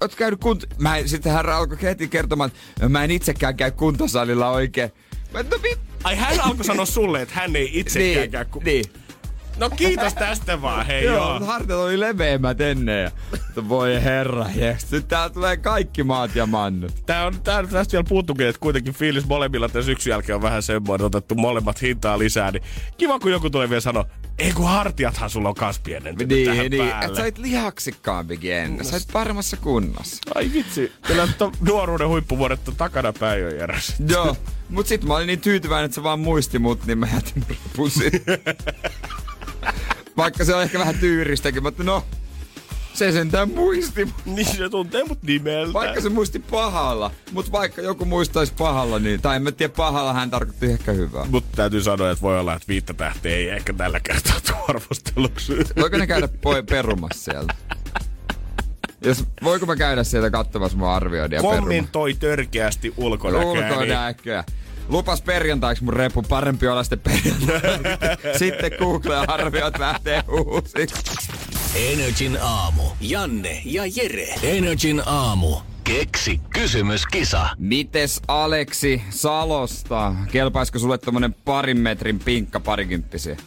[0.01, 0.65] oot käynyt kunt...
[0.77, 4.91] Mä en, sitten hän alkoi heti kertomaan, että mä en itsekään käy kuntosalilla oikein.
[5.33, 5.57] Mä, no,
[6.03, 8.61] Ai hän alkoi sanoa sulle, että hän ei itsekään niin, käy ku...
[8.65, 8.85] niin.
[9.57, 11.39] No kiitos tästä vaan, hei Joo, joo.
[11.39, 13.03] hartiat oli leveämmät ennen.
[13.03, 13.11] Ja,
[13.69, 14.91] voi herra, jes.
[14.91, 17.05] Nyt täällä tulee kaikki maat ja mannut.
[17.05, 20.41] Tää on, tää on tästä vielä puuttukin, että kuitenkin fiilis molemmilla tämän syksyn jälkeen on
[20.41, 22.63] vähän semmoinen, otettu molemmat hintaa lisää, niin
[22.97, 24.05] kiva kun joku tulee vielä sanoa,
[24.39, 26.89] ei kun hartiathan sulla on kas pienentynyt tähän Niin, niin.
[26.89, 27.05] päälle.
[27.05, 28.85] Että sä oot lihaksikkaampikin ennen.
[28.85, 30.17] Sä oot paremmassa kunnossa.
[30.35, 33.49] Ai vitsi, kyllä to, nuoruuden huippuvuodet on takana päin jo.
[34.09, 34.37] Joo.
[34.69, 37.45] Mut sit mä olin niin tyytyväinen, että se vaan muisti mut, niin mä jätin
[37.75, 38.11] pussin.
[40.17, 42.03] Vaikka se on ehkä vähän tyyristäkin, mutta no,
[42.93, 44.07] se sentään muisti.
[44.25, 45.73] Niin se tuntee mut nimeltä.
[45.73, 50.13] Vaikka se muisti pahalla, mutta vaikka joku muistaisi pahalla, niin, tai en mä tiedä pahalla,
[50.13, 51.25] hän tarkoitti ehkä hyvää.
[51.29, 55.53] Mutta täytyy sanoa, että voi olla, että viittä tähteä ei ehkä tällä kertaa tuo arvosteluksi.
[55.81, 57.53] Voiko ne käydä poi perumassa sieltä?
[59.01, 61.57] Jos, voiko mä käydä sieltä katsomassa mun arviointia peruma?
[61.59, 63.53] Kommentoi törkeästi ulkonäköä.
[63.53, 64.43] niin Ulkonäköä.
[64.89, 67.61] Lupas perjantaiksi mun repu parempi olla sitten perjantai.
[68.39, 71.03] sitten Google arviot lähtee uusiksi.
[71.75, 72.83] Energin aamu.
[73.01, 74.27] Janne ja Jere.
[74.43, 75.55] Energin aamu.
[75.83, 77.49] Keksi kysymyskisa.
[77.57, 80.15] Mites Aleksi Salosta?
[80.31, 83.37] Kelpaisiko sulle tommonen parin metrin pinkka parikymppisiä?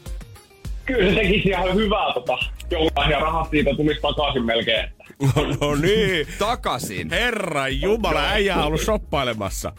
[0.85, 2.39] Kyllä se tekisi ihan hyvää tota,
[2.71, 4.91] joululahja rahat siitä tulisi takaisin melkein.
[5.23, 6.27] No, no niin.
[6.39, 7.11] Takaisin.
[7.11, 9.73] Herra Jumala, äijä on ollut shoppailemassa.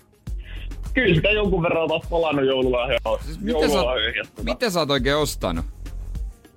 [0.99, 2.99] Kyllä sitä jonkun verran taas palannut joululahjaa.
[3.25, 3.77] Siis Mitä sä,
[4.43, 5.65] mitä sä oot oikein ostanut?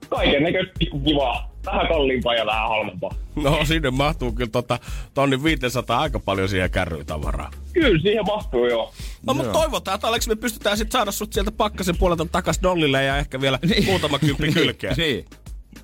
[0.09, 0.72] Kaiken näköistä
[1.05, 1.50] kivaa.
[1.66, 3.14] Vähän kalliimpaa ja vähän halvempaa.
[3.37, 4.78] No sinne mahtuu kyllä tota,
[5.14, 7.50] tonnin 500 aika paljon siihen kärrytavaraa.
[7.72, 8.92] Kyllä siihen mahtuu joo.
[9.26, 13.05] No mutta toivotaan, että Aleksi me pystytään sitten saada sut sieltä pakkasen puolelta takas dollille
[13.05, 14.94] ja ehkä vielä muutama kymppi kylkeen.
[14.96, 15.24] niin.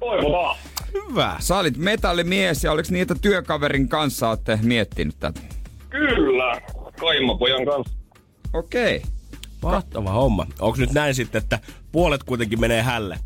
[0.00, 0.56] Toivotaan.
[0.94, 1.36] Hyvä.
[1.38, 5.40] Sä olit metallimies ja oliks niitä työkaverin kanssa ootte miettinyt tätä?
[5.90, 6.60] Kyllä.
[7.00, 7.94] Kaimapojan kanssa.
[8.52, 8.96] Okei.
[8.96, 9.10] Okay.
[9.62, 10.46] Mahtava homma.
[10.60, 11.58] Onko nyt näin sitten, että
[11.92, 13.18] puolet kuitenkin menee hälle?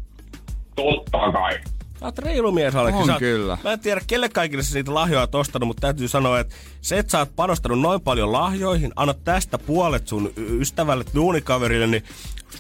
[0.77, 1.59] Totta kai.
[2.01, 3.03] Sä oot reilu mies, Aleksi.
[3.03, 3.59] On oot, kyllä.
[3.65, 6.99] Mä en tiedä, kelle kaikille sä niitä lahjoja oot ostanut, mutta täytyy sanoa, että se,
[6.99, 12.05] että sä oot panostanut noin paljon lahjoihin, annat tästä puolet sun ystävälle, duunikaverille, niin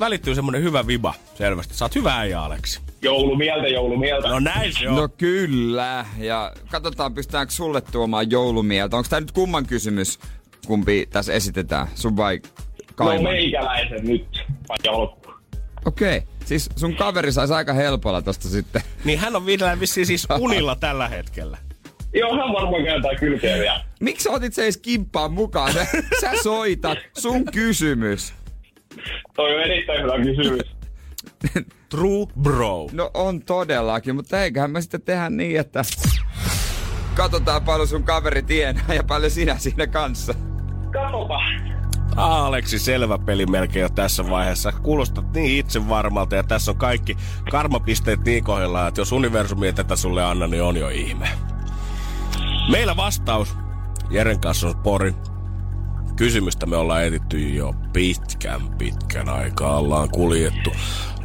[0.01, 1.75] välittyy semmonen hyvä viba selvästi.
[1.75, 2.81] Sä oot hyvä äijä, Aleksi.
[3.03, 4.29] Joulumieltä, joulumieltä.
[4.29, 4.96] No näin se on.
[4.96, 6.07] No kyllä.
[6.18, 8.96] Ja katsotaan, pystytäänkö sulle tuomaan joulumieltä.
[8.96, 10.18] Onko tämä nyt kumman kysymys,
[10.66, 11.87] kumpi tässä esitetään?
[11.94, 13.33] Sun vai no Kaiman?
[13.33, 14.40] meikäläisen nyt.
[14.68, 15.35] Vai alku.
[15.85, 16.16] Okei.
[16.18, 16.29] Okay.
[16.44, 18.83] Siis sun kaveri saisi aika helpolla tosta sitten.
[19.05, 21.59] Niin hän on vielä vissiin siis unilla tällä hetkellä.
[22.14, 23.85] Joo, hän varmaan kääntää kylkeä vielä.
[24.01, 25.72] Miksi sä otit se edes kimppaan mukaan?
[25.72, 25.87] Sä,
[26.20, 26.98] sä soitat.
[27.18, 28.35] Sun kysymys.
[29.37, 30.77] Toi on erittäin hyvä kysymys.
[31.88, 32.88] True bro.
[32.92, 35.83] No on todellakin, mutta eiköhän me sitten tehdä niin, että
[37.14, 40.35] katsotaan paljon sun kaveri tienaa ja paljon sinä siinä kanssa.
[40.92, 41.72] Katsotaan.
[42.16, 44.72] Aleksi, selvä peli melkein jo tässä vaiheessa.
[44.72, 47.16] Kuulostat niin itsevarmalta ja tässä on kaikki
[47.50, 51.28] karmapisteet niin kohdillaan, että jos universumi ei tätä sulle anna, niin on jo ihme.
[52.70, 53.57] Meillä vastaus.
[54.11, 55.14] Jeren kanssa on Pori.
[56.16, 59.78] kysymystä me ollaan etitty jo pitkän pitkän aikaa.
[59.78, 60.70] Ollaan kuljettu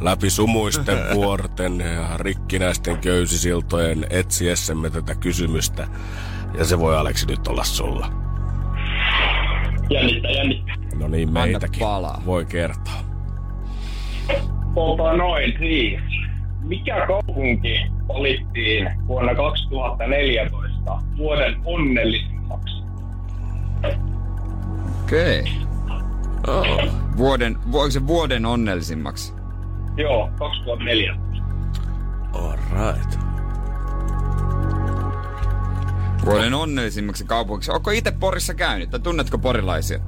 [0.00, 5.88] läpi sumuisten vuorten ja rikkinäisten köysisiltojen etsiessämme tätä kysymystä.
[6.58, 8.27] Ja se voi Aleksi nyt olla sulla.
[9.90, 10.74] Jännittää, jännittää.
[10.98, 12.22] No niin, meitäkin palaa.
[12.26, 12.94] voi kertoa.
[14.74, 16.00] Tota noin siis.
[16.62, 22.82] Mikä kaupunki valittiin vuonna 2014 vuoden onnellisimmaksi?
[25.04, 25.44] Okei.
[26.42, 26.88] Okay.
[27.16, 29.34] Vuoden, voiko se vuoden onnellisimmaksi?
[29.96, 31.42] Joo, 2014.
[32.32, 33.27] Alright.
[36.32, 37.70] Vuoden onnellisimmaksi kaupungiksi.
[37.70, 39.98] Onko itse Porissa käynyt tai tunnetko porilaisia?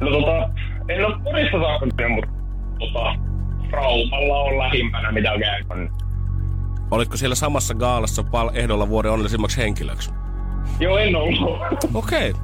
[0.00, 0.50] No tota,
[0.88, 1.58] en ole Porissa
[1.96, 2.30] käynyt, mutta
[2.78, 3.14] tota,
[3.70, 5.90] Raumalla on lähimpänä mitä käyn.
[6.90, 10.10] Olitko siellä samassa gaalassa pal- ehdolla vuoden onnellisimmaksi henkilöksi?
[10.80, 11.60] Joo, en ollut.
[11.94, 12.30] Okei.
[12.30, 12.42] Okay.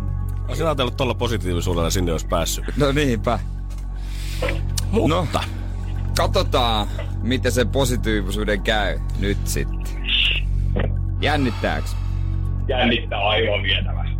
[0.48, 2.64] Olisin ajatellut tuolla positiivisuudella sinne olisi päässyt.
[2.76, 3.38] No niinpä.
[4.90, 5.26] Mutta No,
[6.16, 6.86] katsotaan,
[7.22, 9.86] miten se positiivisuuden käy nyt sitten.
[11.20, 11.96] Jännittääks?
[12.68, 14.16] Jännittää aivan vietävästi.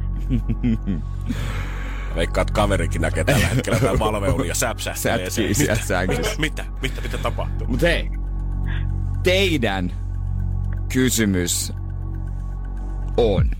[2.17, 5.31] veikkaa, että kaverikin näkee tällä hetkellä tämän valveun ja säpsähtelee.
[5.31, 6.29] Sieltä Mitä?
[6.39, 6.65] Mitä?
[6.83, 7.01] Mitä?
[7.01, 7.67] Mitä tapahtuu?
[7.67, 8.11] Mut hei,
[9.23, 9.93] teidän
[10.93, 11.73] kysymys
[13.17, 13.51] on.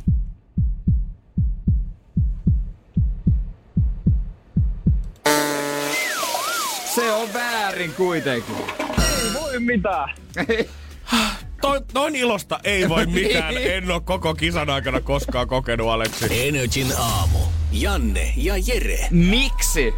[6.95, 8.57] Se on väärin kuitenkin.
[9.35, 10.09] Voi mitään.
[11.67, 13.57] Toi, noin ilosta ei voi mitään.
[13.57, 16.49] En ole koko kisan aikana koskaan kokenut, Aleksi.
[16.49, 17.39] Energin aamu.
[17.73, 19.07] Janne ja Jere.
[19.11, 19.95] Miksi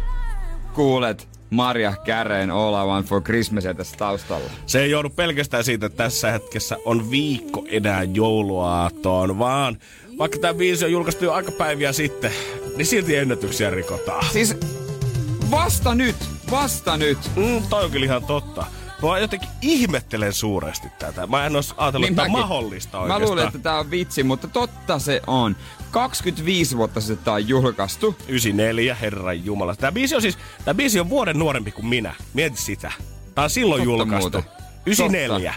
[0.73, 4.49] kuulet Marja Käreen All I Want for Christmasia tässä taustalla?
[4.65, 9.77] Se ei joudu pelkästään siitä, että tässä hetkessä on viikko enää jouluaattoon, vaan
[10.17, 12.31] vaikka tämä biisi on julkaistu jo aika päiviä sitten,
[12.77, 14.25] niin silti ennätyksiä rikotaan.
[14.31, 14.57] Siis
[15.51, 16.15] vasta nyt,
[16.51, 17.17] vasta nyt.
[17.35, 18.65] Mm, toi on kyllä ihan totta.
[19.01, 21.27] Mä jotenkin ihmettelen suuresti tätä.
[21.27, 22.47] Mä en olisi ajatellut, että tämä on mäkin.
[22.49, 23.29] mahdollista Mä oikeastaan.
[23.29, 25.55] luulen, että tää on vitsi, mutta totta se on.
[25.91, 28.15] 25 vuotta sitten tää on julkaistu.
[28.27, 29.75] 94, herran jumala.
[29.75, 32.15] Tämä biisi on siis, tämä biisi on vuoden nuorempi kuin minä.
[32.33, 32.91] Mieti sitä.
[33.35, 34.31] Tää on silloin Totta julkaistu.
[34.37, 34.51] muuten.
[34.85, 35.53] 94.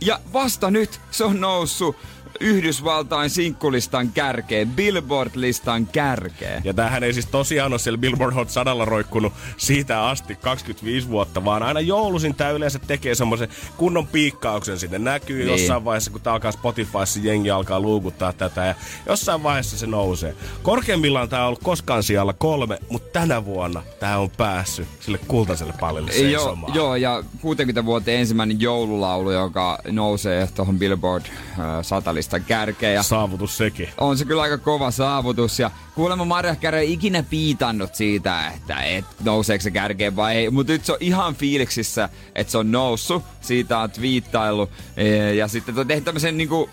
[0.00, 1.96] Ja vasta nyt se on noussut
[2.40, 6.62] Yhdysvaltain sinkkulistan kärkeen, Billboard-listan kärkeen.
[6.64, 11.44] Ja tämähän ei siis tosiaan ole siellä Billboard Hot 100 roikkunut siitä asti 25 vuotta,
[11.44, 14.98] vaan aina joulusin tämä yleensä tekee semmoisen kunnon piikkauksen sinne.
[14.98, 15.48] Näkyy niin.
[15.48, 18.74] jossain vaiheessa, kun tämä alkaa Spotifyssa, jengi alkaa luukuttaa tätä ja
[19.06, 20.34] jossain vaiheessa se nousee.
[20.62, 25.74] Korkeimmillaan tämä on ollut koskaan siellä kolme, mutta tänä vuonna tää on päässyt sille kultaiselle
[25.80, 26.74] pallille seisomaan.
[26.74, 33.02] Joo, joo ja 60 vuoteen ensimmäinen joululaulu, joka nousee tuohon Billboard äh, 100 listan kärkeä.
[33.02, 33.88] Saavutus sekin.
[33.98, 38.82] On se kyllä aika kova saavutus ja kuulemma Marja Kärä ei ikinä piitannut siitä, että
[38.82, 40.50] et, nouseeko se kärkeen vai ei.
[40.50, 43.22] Mutta nyt se on ihan fiiliksissä, että se on noussut.
[43.40, 46.70] Siitä on twiittaillut e, ja sitten tota, on tehnyt tämmöisen niinku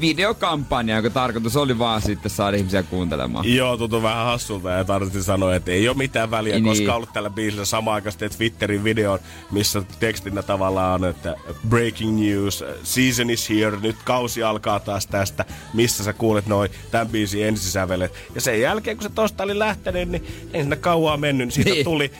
[0.00, 3.54] videokampanja, jonka tarkoitus oli vaan sitten saada ihmisiä kuuntelemaan.
[3.54, 6.64] Joo, tuntuu vähän hassulta ja tarvitsin sanoa, että ei ole mitään väliä, Niin.
[6.64, 9.18] koska ollut tällä biisillä samaan aikaan Twitterin videon,
[9.50, 11.34] missä tekstinä tavallaan on, että
[11.68, 17.08] breaking news, season is here, nyt kausi alkaa taas tästä, missä sä kuulet noin tämän
[17.08, 18.12] biisin ensisävelet.
[18.34, 21.70] Ja sen jälkeen, kun se tosta oli lähtenyt, niin ei sinne kauaa mennyt, niin siitä
[21.70, 21.84] Niin.
[21.84, 22.10] tuli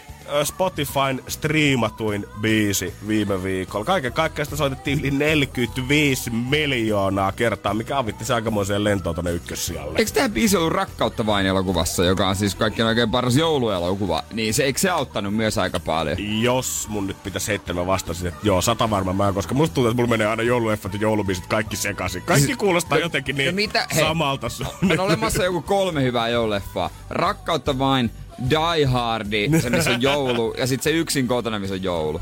[0.44, 3.84] Spotifyn striimatuin biisi viime viikolla.
[3.84, 9.98] Kaiken kaikkiaan sitä soitettiin yli 45 miljoonaa kertaa, mikä avitti se aikamoiseen lentoon tonne ykkössijalle.
[9.98, 14.22] Eikö tämä biisi ollut Rakkautta vain elokuvassa, joka on siis kaikkien oikein paras jouluelokuva?
[14.32, 16.42] Niin se, eikö se auttanut myös aika paljon?
[16.42, 19.90] Jos mun nyt pitäisi heittää, mä vastasin, että joo, sata varmaan mä, koska musta tuntuu,
[19.90, 22.22] että mulla menee aina joululeffat ja joulubiisit kaikki sekaisin.
[22.22, 24.66] Kaikki Siis- kuulostaa no- jotenkin no niin mitä- hei, samalta sun.
[24.90, 26.90] On olemassa joku kolme hyvää joululeffaa.
[27.10, 28.10] Rakkautta vain,
[28.50, 32.20] Die Hardi, se missä on joulu, ja sitten se yksin kotona, missä on joulu.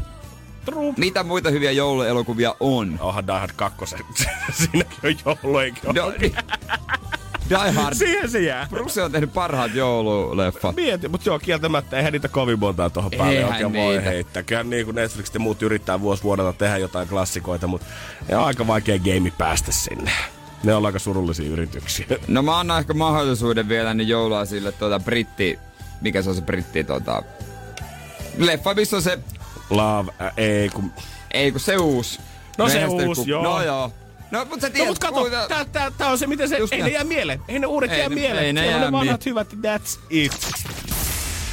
[0.65, 0.99] Trup.
[0.99, 2.97] Mitä muita hyviä jouluelokuvia on?
[3.01, 3.85] Onhan Die Hard 2.
[4.53, 6.01] Siinäkin on joulu, eikö ole?
[6.01, 6.35] No, niin.
[7.49, 7.95] Die Hard.
[7.95, 8.67] Siihen se jää.
[8.71, 10.77] Bruce on tehnyt parhaat joululeffat.
[10.77, 14.11] Mietin, mutta joo, kieltämättä eihän niitä kovin montaa tuohon päälle Eihän oikein voi niitä.
[14.11, 14.43] heittää.
[14.43, 17.87] Kyllähän niin kuin Netflix ja muut yrittää vuosi vuodelta tehdä jotain klassikoita, mutta
[18.29, 20.11] ne on aika vaikea game päästä sinne.
[20.63, 22.07] Ne on aika surullisia yrityksiä.
[22.29, 25.59] No mä annan ehkä mahdollisuuden vielä niin joulua sille tuota britti...
[26.01, 27.23] Mikä se on se britti tota...
[28.39, 29.19] Leffa, missä on se...
[29.71, 30.93] Love, äh, ei kun...
[31.31, 32.21] Ei kun se uusi.
[32.59, 33.43] No se uusi, ku- joo.
[33.43, 33.93] No joo.
[34.31, 36.59] No mut sä No tiedät, mut kato, kuinka- tää, tää, tää on se, miten se,
[36.59, 37.41] Just ei ne jää mieleen.
[37.49, 38.45] Ei ne uudet Ei jää ne- mieleen.
[38.47, 40.33] ei ne jää ne vanhat hyvät, that's it.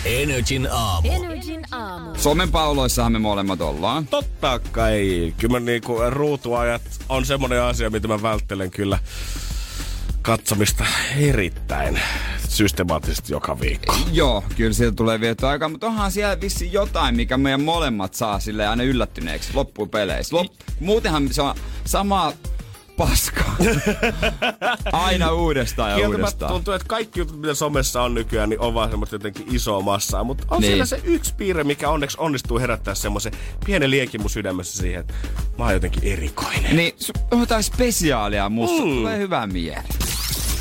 [0.06, 1.12] Energin aamu.
[1.12, 2.16] Energin aamu.
[2.18, 4.08] Somen pauloissahan me molemmat ollaan.
[4.08, 5.34] Totta kai.
[5.38, 9.00] Kyllä mä niinku ruutuajat on semmonen asia, mitä mä välttelen kyllä
[10.22, 10.86] katsomista
[11.18, 12.00] erittäin
[12.50, 13.96] systemaattisesti joka viikko.
[14.12, 18.40] Joo, kyllä siitä tulee viety aikaa, mutta onhan siellä vissi jotain, mikä meidän molemmat saa
[18.40, 20.36] sille aina yllättyneeksi loppupeleissä.
[20.36, 20.48] Lop,
[20.80, 21.56] muutenhan se on
[21.86, 22.34] sama
[22.98, 23.56] paskaa.
[24.92, 26.52] Aina uudestaan ja Kieltämättä uudestaan.
[26.52, 30.24] tuntuu, että kaikki jutut, mitä somessa on nykyään, niin on vaan semmoista jotenkin isoa massaa.
[30.24, 30.70] Mutta on Niin.
[30.70, 33.32] siellä se yksi piirre, mikä onneksi onnistuu herättää semmoisen
[33.66, 35.14] pienen liekin mun sydämessä siihen, että
[35.58, 36.76] mä oon jotenkin erikoinen.
[36.76, 36.94] Niin,
[37.32, 38.82] jotain spesiaalia musta.
[38.82, 38.96] Mm.
[38.96, 39.82] Tulee hyvä mieli.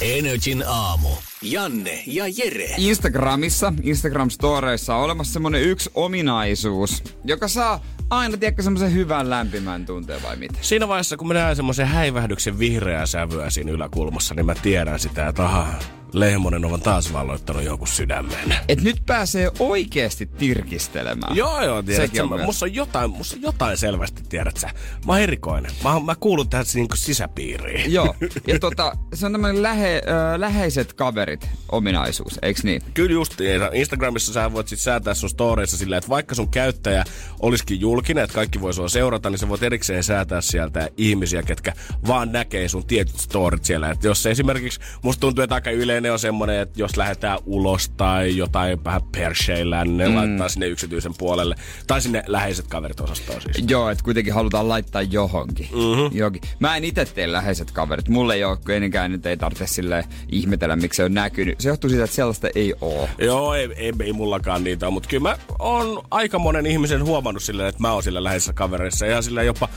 [0.00, 1.08] Energin aamu.
[1.42, 2.74] Janne ja Jere.
[2.78, 10.22] Instagramissa, Instagram-storeissa on olemassa semmonen yksi ominaisuus, joka saa aina, tiedätkö, semmoisen hyvän lämpimän tunteen
[10.22, 10.58] vai mitä?
[10.60, 15.28] Siinä vaiheessa, kun mä näen semmoisen häivähdyksen vihreää sävyä siinä yläkulmassa, niin mä tiedän sitä,
[15.28, 15.74] että aha,
[16.12, 18.55] Lehmonen on taas valloittanut jonkun sydämen.
[18.68, 21.37] Et nyt pääsee oikeesti tirkistelemään.
[21.37, 24.70] Joo, joo, tiedät sä, on musta on jotain, musta on jotain selvästi, tiedät sä.
[25.07, 25.73] Mä oon erikoinen.
[25.85, 27.92] Mä, mä kuulun tähän niinku sisäpiiriin.
[27.92, 28.14] Joo,
[28.46, 30.03] ja tota, se on tämmönen lähe,
[30.35, 32.83] ö, läheiset kaverit ominaisuus, eiks niin?
[32.94, 33.35] Kyllä just,
[33.73, 37.05] Instagramissa sä voit sit säätää sun storeissa sillä, että vaikka sun käyttäjä
[37.40, 41.73] olisikin julkinen, että kaikki voi sua seurata, niin sä voit erikseen säätää sieltä ihmisiä, ketkä
[42.07, 43.90] vaan näkee sun tietyt storit siellä.
[43.90, 48.36] Et jos esimerkiksi, musta tuntuu, että aika yleinen on semmonen, että jos lähdetään ulos tai
[48.36, 50.16] jotain vähän persheillään, niin ne mm.
[50.16, 51.54] laittaa sinne yksityisen puolelle.
[51.86, 53.64] Tai sinne läheiset kaverit osastoon siis.
[53.68, 55.68] Joo, että kuitenkin halutaan laittaa johonkin.
[55.72, 56.18] Mm-hmm.
[56.18, 56.42] johonkin.
[56.58, 58.08] Mä en itse tee läheiset kaverit.
[58.08, 61.60] Mulle ei ole, kun ennenkään nyt ei tarvitse sille ihmetellä, miksi se on näkynyt.
[61.60, 63.08] Se johtuu siitä, että sellaista ei oo.
[63.18, 67.42] Joo, ei, ei, ei mullakaan niitä ole, mutta kyllä mä oon aika monen ihmisen huomannut
[67.42, 69.68] silleen, että mä oon sillä läheisessä kavereissa ja sillä jopa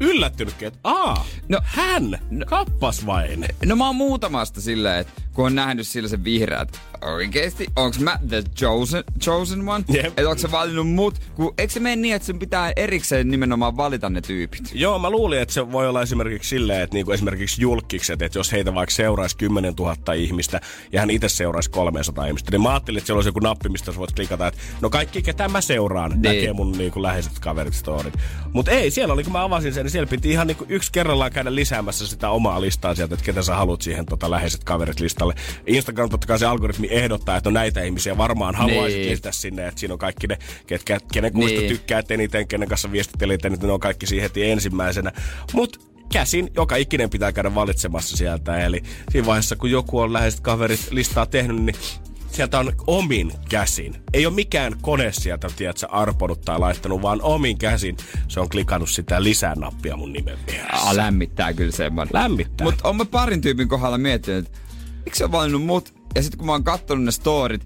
[0.00, 3.44] yllättynytkin, että aa, no, hän, no, kappas vain.
[3.66, 8.18] No mä oon muutamasta silleen, että kun on nähnyt sillä se vihreät, oikeesti, onks mä
[8.28, 9.84] the chosen, chosen one?
[9.88, 10.06] Jep.
[10.06, 11.14] Että onko se valinnut mut?
[11.34, 14.70] Kun, eikö se mene niin, että sun pitää erikseen nimenomaan valita ne tyypit?
[14.74, 18.52] Joo, mä luulin, että se voi olla esimerkiksi silleen, että niinku esimerkiksi julkikset, että jos
[18.52, 20.60] heitä vaikka seuraisi 10 000 ihmistä
[20.92, 23.92] ja hän itse seuraisi 300 ihmistä, niin mä ajattelin, että siellä olisi joku nappi, mistä
[23.92, 26.22] sä voit klikata, että no kaikki, ketä mä seuraan, Niin.
[26.22, 28.14] näkee mun niinku läheiset kaverit storit.
[28.52, 31.32] Mutta ei, siellä oli, kun mä avasin sen, niin siellä piti ihan niinku yksi kerrallaan
[31.32, 35.27] käydä lisäämässä sitä omaa listaa sieltä, että ketä sä haluat siihen tota, läheiset kaverit listalle.
[35.66, 39.10] Instagram totta kai se algoritmi ehdottaa, että no näitä ihmisiä varmaan haluaisit Niin.
[39.10, 41.68] lisätä sinne, että siinä on kaikki ne, ketkä, kenen kuvista Niin.
[41.72, 45.12] tykkäät eniten, kenen kanssa viestit eniten, ne on kaikki siihen heti ensimmäisenä.
[45.52, 45.78] Mutta
[46.12, 48.58] käsin joka ikinen pitää käydä valitsemassa sieltä.
[48.66, 51.76] Eli siinä vaiheessa, kun joku on läheiset kaverit listaa tehnyt, niin
[52.32, 53.94] sieltä on omin käsin.
[54.12, 57.96] Ei ole mikään kone sieltä, tiedätkö, arponut tai laittanut, vaan omin käsin
[58.28, 60.76] se on klikannut sitä lisää-nappia mun nimen vieressä.
[60.76, 62.14] Aa, lämmittää kyllä semmoinen.
[62.14, 62.64] Lämmittää.
[62.64, 64.58] Mutta on mä parin tyypin kohdalla miettinyt, että
[65.08, 65.94] miksi on valinnut mut?
[66.14, 67.64] Ja sitten kun mä oon kattonut ne storit,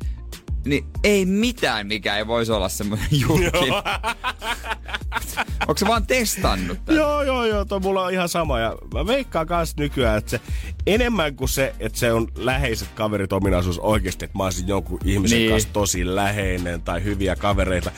[0.64, 3.70] niin ei mitään, mikä ei voisi olla semmoinen julki.
[5.68, 6.92] Onko se vaan testannut tätä?
[6.92, 8.60] Joo, joo, joo, toi mulla on ihan sama.
[8.60, 10.40] Ja mä veikkaan kans nykyään, että se
[10.86, 15.38] enemmän kuin se, että se on läheiset kaverit ominaisuus oikeasti, että mä olisin jonkun ihmisen
[15.38, 15.50] niin.
[15.50, 17.90] kanssa tosi läheinen tai hyviä kavereita.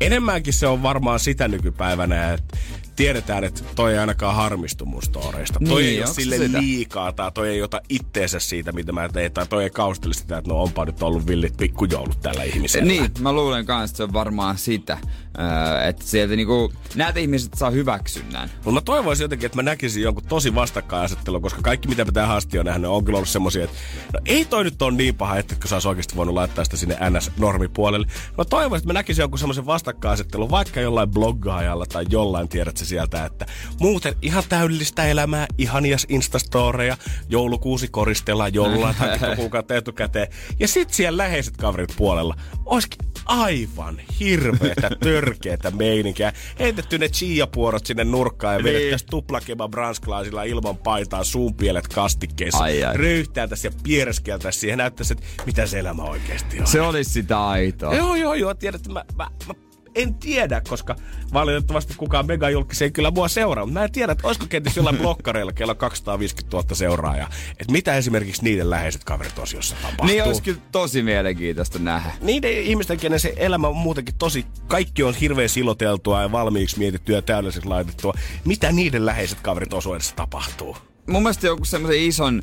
[0.00, 2.58] Enemmänkin se on varmaan sitä nykypäivänä, että
[3.00, 5.58] tiedetään, että toi ei ainakaan harmistu mun storeista.
[5.68, 6.60] Toi Niin, ei ole sille sitä?
[6.60, 9.32] liikaa tai toi ei ota itteensä siitä, mitä mä teen.
[9.32, 12.86] Tai toi ei kaustele sitä, että no onpa nyt ollut villit pikkujoulut tällä ihmisellä.
[12.86, 14.98] Niin, mä luulen kanssa, että se on varmaan sitä.
[15.38, 18.50] Öö, että sieltä niinku, näitä ihmiset saa hyväksynnän.
[18.54, 22.36] Mutta mä toivoisin jotenkin, että mä näkisin jonkun tosi vastakkainasettelun, koska kaikki mitä mä tähän
[22.36, 23.76] asti on nähnyt on kyllä ollut semmosia, että
[24.12, 26.96] no ei toi nyt on niin paha, että sä ois oikeasti voinut laittaa sitä sinne
[27.10, 28.06] NS-normipuolelle.
[28.38, 32.84] Mä toivoisin, että mä näkisin jonkun semmoisen vastakkainasettelun, vaikka jollain bloggaajalla tai jollain, tiedät sä
[32.90, 33.46] sieltä, että
[33.80, 36.96] muuten ihan täydellistä elämää, ihania instastoreja,
[37.28, 40.28] joulukuusi koristellaan jollain tai kuukautta etukäteen.
[40.60, 42.34] Ja sit siellä läheiset kaverit puolella
[42.66, 46.32] olisikin aivan hirveetä, törkeetä meininkiä.
[46.58, 48.74] Heitetty ne chia-puorot sinne nurkkaan ja Niin.
[48.74, 52.64] vedettäisiin tuplakeba branskalaisilla ilman paitaa, suunpielet kastikkeessa.
[52.64, 52.96] Ai, ai.
[52.96, 56.66] Röyhtäältäisiin ja piereskeltäisiin siihen näyttäisi, että mitä se elämä oikeasti on.
[56.66, 57.94] Se olisi sitä aitoa.
[57.94, 59.54] Joo, joo, joo, tiedät, mä, mä, mä
[59.94, 60.96] en tiedä, koska
[61.32, 63.66] valitettavasti kukaan megajulkis ei kyllä mua seuraa.
[63.66, 67.30] Mutta mä en tiedä, että olisiko kenties jollain blokkareilla, kello 250 000 seuraajaa.
[67.50, 70.06] Että mitä esimerkiksi niiden läheiset kaverit osiossa tapahtuu.
[70.06, 72.12] Niin olisi kyllä tosi mielenkiintoista nähdä.
[72.20, 77.16] Niiden ihmisten, kenen se elämä on muutenkin tosi, kaikki on hirveän siloteltua ja valmiiksi mietittyä
[77.16, 78.14] ja täydellisesti laitettua.
[78.44, 80.76] Mitä niiden läheiset kaverit osuudessa tapahtuu?
[81.10, 82.42] mun mielestä joku semmoisen ison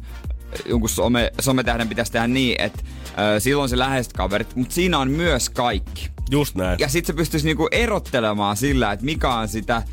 [0.66, 2.80] jonkun some, sometähden pitäisi tehdä niin, että
[3.36, 6.10] ö, silloin se läheiset kaverit, mutta siinä on myös kaikki.
[6.32, 6.80] Just näin.
[6.80, 9.84] Ja sitten se pystyisi niinku erottelemaan sillä, että mikä on sitä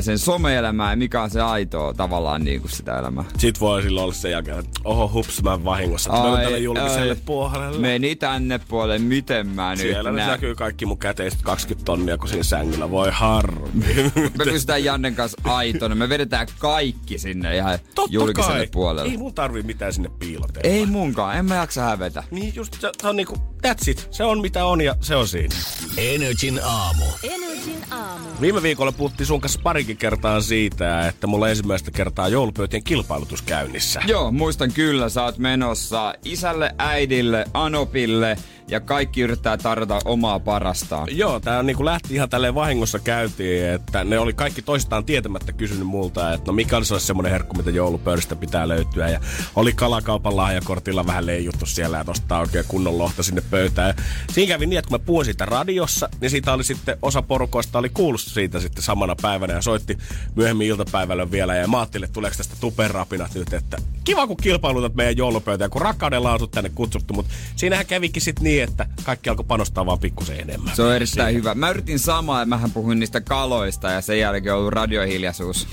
[0.00, 3.24] sen some-elämää ja mikä on se aitoa tavallaan niinku sitä elämää.
[3.38, 7.78] Sit voi silloin olla sen jälkeen, että oho hups, mä vahingossa tulin tälle julkiselle puolelle.
[7.78, 10.30] Meni tänne puolelle, miten mä Siellä nyt nyt näen.
[10.30, 12.90] näkyy kaikki mun käteiset 20 tonnia, kun siinä sängyllä.
[12.90, 13.84] Voi harmi.
[14.38, 15.94] Me pystytään Jannen kanssa aitona.
[15.94, 18.68] Me vedetään kaikki sinne ihan Totta julkiselle kai.
[18.72, 19.10] puolelle.
[19.10, 20.70] Ei mun tarvii mitään sinne sinne piilotella.
[20.70, 22.22] Ei munkaan, en mä jaksa hävetä.
[22.30, 24.08] Niin just se, se on niinku, that's it.
[24.10, 25.54] Se on mitä on ja se on siinä.
[25.96, 27.04] Energin aamu.
[27.22, 28.28] Energin aamu.
[28.40, 33.42] Viime viikolla puhuttiin sun kanssa parikin kertaa siitä, että mulla on ensimmäistä kertaa joulupöytien kilpailutus
[33.42, 34.00] käynnissä.
[34.06, 38.36] Joo, muistan kyllä, sä oot menossa isälle, äidille, Anopille
[38.68, 41.08] ja kaikki yrittää tarjota omaa parastaan.
[41.10, 45.86] Joo, tää niinku lähti ihan tälleen vahingossa käytiin, että ne oli kaikki toistaan tietämättä kysynyt
[45.86, 49.08] multa, että no mikä olisi semmoinen herkku, mitä joulupöydästä pitää löytyä.
[49.08, 49.20] Ja
[49.56, 53.94] oli kalakaupan lahjakortilla vähän leijuttu siellä ja tosta oikein kunnon lohta sinne pöytään.
[54.32, 57.78] Siinä kävi niin, että kun mä puhuin siitä radiossa, niin siitä oli sitten osa porukoista
[57.78, 59.98] oli kuullut siitä sitten samana päivänä ja soitti
[60.34, 61.54] myöhemmin iltapäivällä vielä.
[61.54, 65.82] Ja mä ajattelin, että tuleeko tästä tuperapinat nyt, että kiva kun kilpailutat meidän joulupöytään, kun
[65.82, 69.98] rakkaudella on sut tänne kutsuttu, mutta siinähän kävikin sitten niin, että kaikki alkoi panostaa vaan
[69.98, 70.76] pikkusen enemmän.
[70.76, 71.54] Se on erittäin hyvä.
[71.54, 75.66] Mä yritin samaa ja mähän puhuin niistä kaloista ja sen jälkeen on ollut radiohiljaisuus.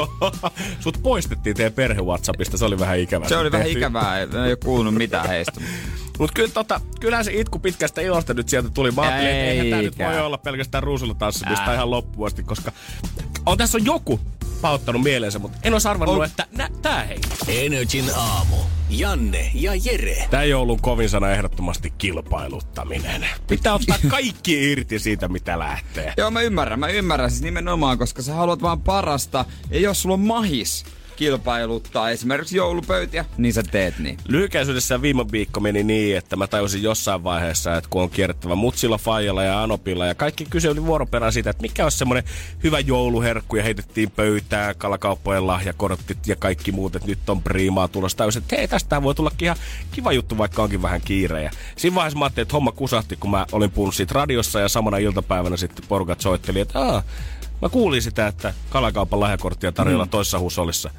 [0.80, 3.28] Sut poistettiin teidän perhe Whatsappista, se oli vähän ikävää.
[3.28, 5.60] Se oli vähän ikävää, ei ole kuulunut mitään heistä.
[6.22, 8.90] Mut kyllä, tota, kyllähän se itku pitkästä ilosta nyt sieltä tuli.
[8.90, 11.74] Mä ajattelin, että eihän tää nyt voi olla pelkästään ruusulla tanssimista Ää.
[11.74, 12.72] ihan loppuun asti, koska
[13.46, 14.20] on tässä on joku
[14.60, 16.24] pauttanut mieleensä, mutta en olisi arvannut, On.
[16.24, 17.18] että nä, tää hei.
[17.48, 18.56] Energin aamu.
[18.90, 20.26] Janne ja Jere.
[20.30, 23.26] Tää joulun kovin sana ehdottomasti kilpailuttaminen.
[23.48, 26.14] Pitää ottaa kaikki irti siitä, mitä lähtee.
[26.16, 29.44] Joo, mä ymmärrän, mä ymmärrän siis nimenomaan, koska sä haluat vaan parasta.
[29.70, 30.84] Ja jos sulla on mahis
[31.16, 34.18] kilpailuttaa esimerkiksi joulupöytiä, niin sä teet niin.
[34.28, 38.98] Lyhykäisyydessä viime viikko meni niin, että mä tajusin jossain vaiheessa, että kun on kierrettävä Mutsilla,
[38.98, 42.24] Fajalla ja Anopilla ja kaikki kyseli vuoroperään siitä, että mikä olisi semmoinen
[42.64, 48.18] hyvä jouluherkku ja heitettiin pöytää, kalakauppojen lahjakortit ja kaikki muut, että nyt on priimaa tulossa.
[48.18, 49.56] Tajusin, että hei, tästä voi tullakin ihan
[49.92, 51.42] kiva juttu, vaikka onkin vähän kiire.
[51.42, 54.68] Ja siinä vaiheessa mä ajattelin, että homma kusahti, kun mä olin puhunut siitä radiossa ja
[54.68, 57.02] samana iltapäivänä sitten porukat soitteli, että Aa,
[57.62, 60.10] mä kuulin sitä, että kalakaupan lahjakorttia tarjolla mm.
[60.10, 60.90] toisessa husolissa.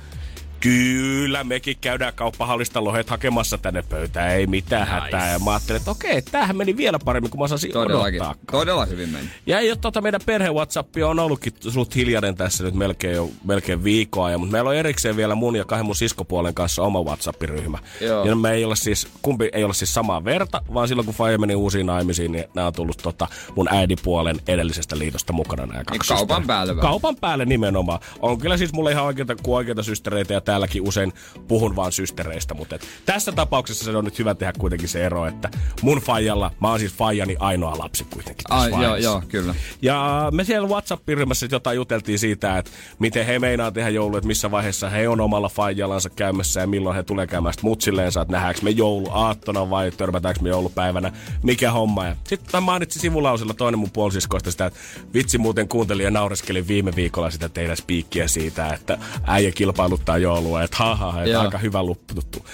[0.63, 4.93] Kyllä, mekin käydään kauppahallista lohet hakemassa tänne pöytään, ei mitään nice.
[4.93, 5.31] hätää.
[5.31, 8.21] Ja mä ajattelin, että okei, tämähän meni vielä paremmin kuin mä osasin Todellakin.
[8.21, 8.45] odottaa.
[8.51, 9.29] Todella hyvin meni.
[9.45, 13.29] Ja ei ole tota meidän perhe WhatsApp on ollutkin suht hiljainen tässä nyt melkein jo
[13.43, 14.31] melkein viikkoa.
[14.31, 17.79] Ja, mutta meillä on erikseen vielä mun ja kahden mun siskopuolen kanssa oma WhatsApp-ryhmä.
[18.01, 18.25] Joo.
[18.25, 21.37] Ja me ei ole siis, kumpi ei ole siis samaa verta, vaan silloin kun Faija
[21.37, 26.13] meni uusiin naimisiin, niin nämä on tullut tota mun äidipuolen edellisestä liitosta mukana nämä kaksi
[26.13, 26.75] Niin kaupan päälle.
[26.75, 27.99] Kaupan päälle nimenomaan.
[28.19, 31.13] On kyllä siis mulla ihan oikeita, kuin oikeita systereitä ja täälläkin usein
[31.47, 35.25] puhun vaan systereistä, mutta et tässä tapauksessa se on nyt hyvä tehdä kuitenkin se ero,
[35.25, 35.49] että
[35.81, 39.09] mun Faijalla, mä oon siis Faijani ainoa lapsi kuitenkin Ai, joo, vaiheessa.
[39.09, 39.55] joo, kyllä.
[39.81, 44.51] Ja me siellä WhatsApp-ryhmässä jotain juteltiin siitä, että miten he meinaa tehdä joulu, että missä
[44.51, 48.61] vaiheessa he on omalla faijallansa käymässä ja milloin he tulee käymään sitten mutsilleensa, että nähdäänkö
[48.63, 51.11] me jouluaattona vai törmätäänkö me joulupäivänä,
[51.43, 52.05] mikä homma.
[52.05, 54.79] Ja sitten mainitsin sivulausilla toinen mun puolisiskoista sitä, että
[55.13, 60.63] vitsi muuten kuuntelin ja naureskelin viime viikolla sitä teidän spiikkiä siitä, että äijä kilpailuttaa joulua,
[60.63, 61.41] että haha, että Joo.
[61.41, 62.45] aika hyvä luppututtu.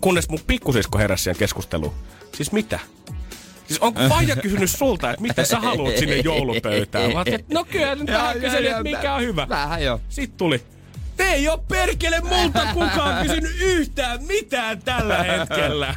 [0.00, 1.94] Kunnes mun pikkusisko heräsi siihen keskusteluun.
[2.36, 2.80] Siis mitä?
[3.66, 7.12] Siis onko Faija kysynyt sulta, että mitä sä haluat sinne joulupöytään?
[7.12, 9.46] Mä että no kyllä, nyt vähän kyselin, että mikä on hyvä.
[9.48, 10.00] Vähän jo.
[10.08, 10.62] Sitten tuli.
[11.16, 15.94] Te ei oo perkele multa kukaan kysynyt yhtään mitään tällä hetkellä.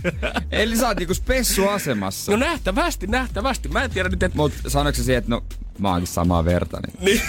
[0.50, 2.32] Eli sä oot niinku spessuasemassa.
[2.32, 3.68] No nähtävästi, nähtävästi.
[3.68, 4.36] Mä en tiedä nyt, että...
[4.36, 5.44] Mut sanoiko se siihen, että no
[5.78, 7.22] mä oonkin samaa verta, niin...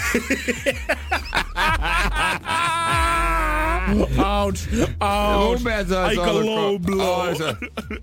[3.98, 4.60] Ouch,
[5.00, 5.66] ouch.
[6.06, 7.34] Aika low blow.
[7.36, 7.56] Se-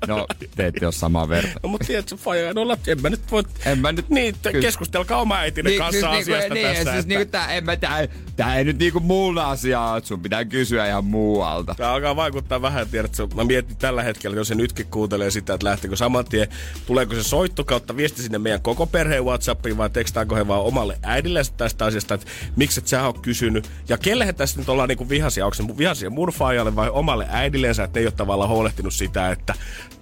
[0.08, 1.60] No, te ette oo samaa verta.
[1.64, 3.44] No, mutta tiedätkö, Faija, no, en mä nyt voi...
[3.66, 6.84] En mä nyt- Niin, te- keskustelkaa oma äitinen kanssa siis asiasta niin, tässä.
[6.84, 10.20] Siis että- niinku tää, en mä, tää, tää ei nyt niinku mun asia että sun
[10.22, 11.76] pitää kysyä ihan muualta.
[11.76, 15.66] Tämä alkaa vaikuttaa vähän, tiedätkö, mä mietin tällä hetkellä, jos se nytkin kuuntelee sitä, että
[15.68, 16.48] lähteekö saman tien,
[16.88, 20.98] tuleeko se soitto kautta viesti sinne meidän koko perheen Whatsappiin vai tekstaanko he vaan omalle
[21.04, 23.70] äidille tästä asiasta, että miksi et sä oot kysynyt.
[23.90, 28.00] Ja kellehän tässä nyt ollaan niinku vihaisia, onko se vihaisia murfaajalle vai omalle äidillensä, että
[28.00, 29.54] ei ole tavallaan huolehtinut sitä, että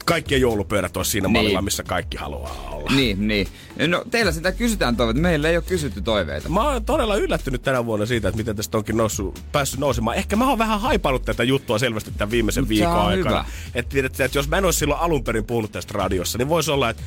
[0.05, 1.33] kaikkien joulupöydät olisi siinä Niin.
[1.33, 2.91] mallilla, missä kaikki haluaa olla.
[2.95, 3.47] Niin, niin.
[3.87, 5.19] No teillä sitä kysytään toiveita.
[5.21, 6.49] Meillä ei ole kysytty toiveita.
[6.49, 10.17] Mä oon todella yllättynyt tänä vuonna siitä, että miten tästä onkin noussut, päässyt nousemaan.
[10.17, 13.45] Ehkä mä oon vähän haipannut tätä juttua selvästi tämän viimeisen Mut viikon on aikana.
[13.75, 16.71] Että, tiedätkö, että jos mä en olisi silloin alun perin puhunut tästä radiossa, niin voisi
[16.71, 17.03] olla, että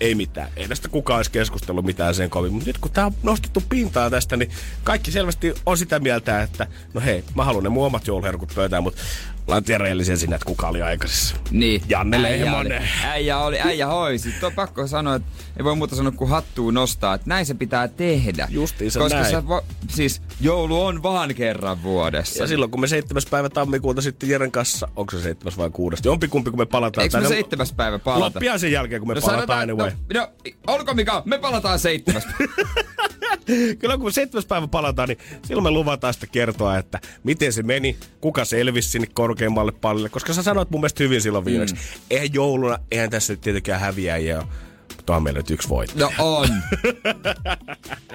[0.00, 0.48] ei mitään.
[0.56, 2.52] Ei tästä kukaan olisi keskustellut mitään sen kovin.
[2.52, 4.50] Mutta nyt kun tää on nostettu pintaan tästä, niin
[4.84, 8.82] kaikki selvästi on sitä mieltä, että no hei, mä haluan ne mun omat jouluherkut pöytään,
[8.82, 9.02] mutta
[9.48, 11.36] ollaan tiedä rehellisiä sinne, että kuka oli aikaisessa.
[11.50, 11.82] Niin.
[11.88, 12.88] Janne Lehmonen.
[13.04, 14.32] äijä oli, äijä hoisi.
[14.40, 17.54] Tuo on pakko sanoa, että ei voi muuta sanoa kuin hattua nostaa, että näin se
[17.54, 18.48] pitää tehdä.
[18.50, 19.30] Justiinsa Koska näin.
[19.30, 22.42] Sä vo, siis joulu on vaan kerran vuodessa.
[22.42, 23.22] Ja silloin kun me 7.
[23.30, 25.52] päivä tammikuuta sitten Jeren kanssa, onko se 7.
[25.58, 25.96] vai 6.
[26.04, 28.24] Jompikumpi kun me palataan Eikö me seitsemäs päivä palata?
[28.24, 29.90] Loppia sen jälkeen kun me No palataan sanotaan, anyway.
[30.14, 30.28] no, no,
[30.66, 32.26] olko mikä, me palataan seitsemäs.
[33.78, 37.96] Kyllä kun seitsemäs päivä palataan, niin silloin me luvataan sitten kertoa, että miten se meni,
[38.20, 41.74] kuka selvisi sinne korkeammalle pallille, koska sä sanoit mun mielestä hyvin silloin viimeksi.
[41.74, 41.80] Mm.
[42.10, 44.46] Eihän jouluna, eihän tässä nyt tietenkään häviäjiä ole.
[44.96, 45.98] Mutta on meillä nyt yksi voitto.
[45.98, 46.48] No on.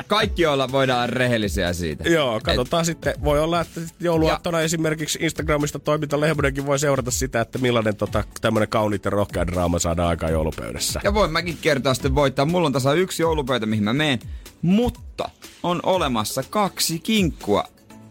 [0.07, 2.09] Kaikki olla voidaan rehellisiä siitä.
[2.09, 2.85] Joo, katsotaan Et...
[2.85, 3.13] sitten.
[3.23, 4.63] Voi olla, että jouluaattona ja...
[4.65, 9.79] esimerkiksi Instagramista toiminta Lehmonenkin voi seurata sitä, että millainen tota, tämmöinen kauniit ja rohkea draama
[9.79, 11.01] saadaan aikaan joulupöydässä.
[11.03, 12.45] Ja voin mäkin kertoa sitten voittaa.
[12.45, 14.19] Mulla on tasa yksi joulupöytä, mihin mä menen.
[14.61, 15.29] Mutta
[15.63, 17.63] on olemassa kaksi kinkkua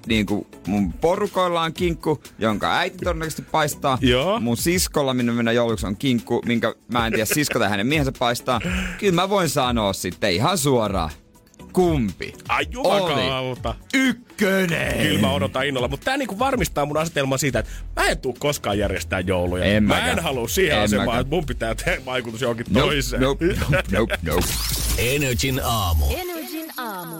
[0.07, 3.99] niin kuin mun porukoilla on kinkku, jonka äiti todennäköisesti paistaa.
[4.01, 4.41] Joo.
[4.41, 8.13] Mun siskolla, minne mennä jouluksi, on kinkku, minkä mä en tiedä sisko tai hänen miehensä
[8.19, 8.61] paistaa.
[8.99, 11.11] Kyllä mä voin sanoa sitten ihan suoraan.
[11.73, 12.35] Kumpi?
[12.49, 13.75] Ai jumakauta.
[13.95, 14.99] Ykkönen!
[14.99, 18.37] Kyllä mä odotan innolla, mutta tää niinku varmistaa mun asetelman siitä, että mä en tuu
[18.39, 19.65] koskaan järjestää jouluja.
[19.65, 23.23] En mä en halua siihen en asemaan, että mun pitää tehdä vaikutus johonkin nope, toiseen.
[23.23, 24.47] Nope, nope, nope, nope.
[24.99, 26.05] Energin aamu.
[26.11, 27.17] Energin aamu.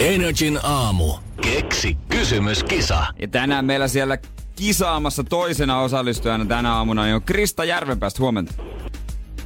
[0.00, 1.14] Energin aamu.
[1.42, 3.06] Keksi kysymyskisa.
[3.18, 4.18] Ja tänään meillä siellä
[4.56, 8.22] kisaamassa toisena osallistujana tänä aamuna on Krista Järvenpäästä.
[8.22, 8.52] Huomenta.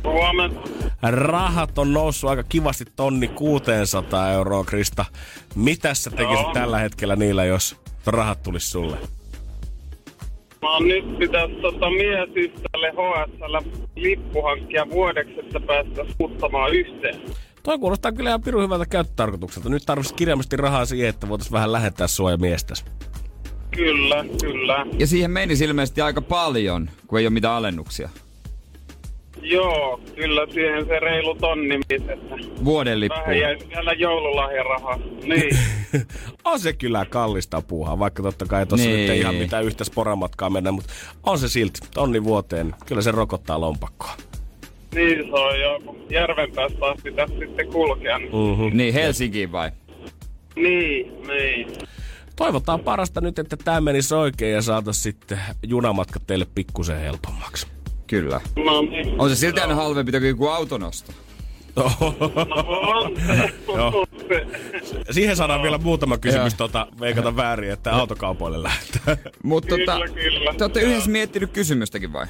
[0.05, 0.61] Huomenta.
[1.03, 5.05] Rahat on noussut aika kivasti tonni 600 euroa, Krista.
[5.55, 6.53] Mitä sä tekisit Joo.
[6.53, 7.77] tällä hetkellä niillä, jos
[8.07, 8.97] rahat tulis sulle?
[10.63, 17.21] Mä oon nyt pitäisi tota miesystävälle HSL lippu hankkia vuodeksi, että päästä muuttamaan yhteen.
[17.63, 19.69] Toi kuulostaa kyllä ihan pirun hyvältä käyttötarkoitukselta.
[19.69, 22.85] Nyt tarvitsisi kirjaimesti rahaa siihen, että voitaisiin vähän lähettää sua ja miestäsi.
[23.77, 24.87] Kyllä, kyllä.
[24.99, 28.09] Ja siihen meni ilmeisesti aika paljon, kun ei ole mitään alennuksia.
[29.43, 33.19] Joo, kyllä siihen se reilu tonni mies, että Vuoden lippu.
[33.21, 34.97] vähän jäisi vielä joululahjarahaa.
[35.25, 35.57] Niin.
[36.45, 39.01] on se kyllä kallista puuhaa, vaikka totta kai tuossa Niin.
[39.01, 40.93] nyt ei ihan mitään yhtä sporamatkaa mennä, mutta
[41.23, 42.75] on se silti tonni vuoteen.
[42.87, 44.13] Kyllä se rokottaa lompakkoa.
[44.95, 48.19] Niin se on jo, kun järven päästä sitten kulkea.
[48.19, 48.77] Niin, Mm-hmm.
[48.77, 49.71] Niin, Helsinkiin vai?
[50.57, 51.23] niin.
[51.29, 51.69] niin.
[52.37, 57.67] Toivotaan parasta nyt, että tämä menisi oikein ja saataisiin sitten junamatka teille pikkusen helpommaksi.
[58.07, 58.41] Kyllä.
[58.65, 59.15] No niin.
[59.21, 61.13] On se silti aina halvempi kuin joku autonosto.
[61.77, 61.85] No
[62.69, 63.53] on se.
[63.77, 64.07] Joo.
[64.29, 64.47] se.
[65.11, 69.19] Siihen saadaan vielä muutama kysymys tota, veikata väärin, että autokaupoille lähtee.
[69.43, 70.55] Mutta Kyllä, tota, kyllä.
[70.59, 72.27] te olette yhdessä miettinyt kysymystäkin vai?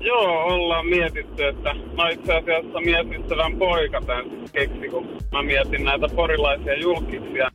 [0.00, 6.08] Joo, ollaan mietitty, että no itse asiassa miesystävän poika tämän keksi, kun mä mietin näitä
[6.16, 7.50] porilaisia julkiksia.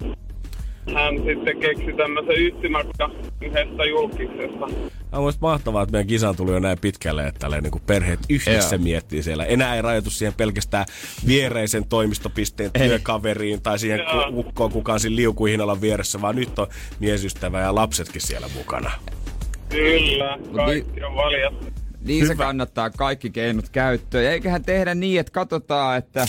[0.93, 3.09] Hän sitten keksi tämmöisen yhtymäkka
[3.41, 4.65] yhdestä julkiksesta.
[5.11, 8.19] On mielestäni mahtavaa, että meidän kisaan tuli jo näin pitkälle, että tälleen niin kuin perheet
[8.29, 8.83] yhdessä Joo.
[8.83, 9.45] miettii siellä.
[9.45, 10.85] Enää ei rajoitu siihen pelkästään
[11.27, 12.87] viereisen toimistopisteen Ei.
[12.87, 14.31] työkaveriin tai siihen Joo.
[14.31, 16.67] ku- ukkoon kukaan siinä liukuhihnalla vieressä, vaan nyt on
[16.99, 18.91] miesystävä ja lapsetkin siellä mukana.
[19.69, 21.80] Kyllä, kaikki on valjasta.
[22.02, 22.43] Niin se Hyvä.
[22.43, 24.24] kannattaa kaikki keinot käyttöön.
[24.24, 26.28] Ja eiköhän tehdä niin, että katsotaan, että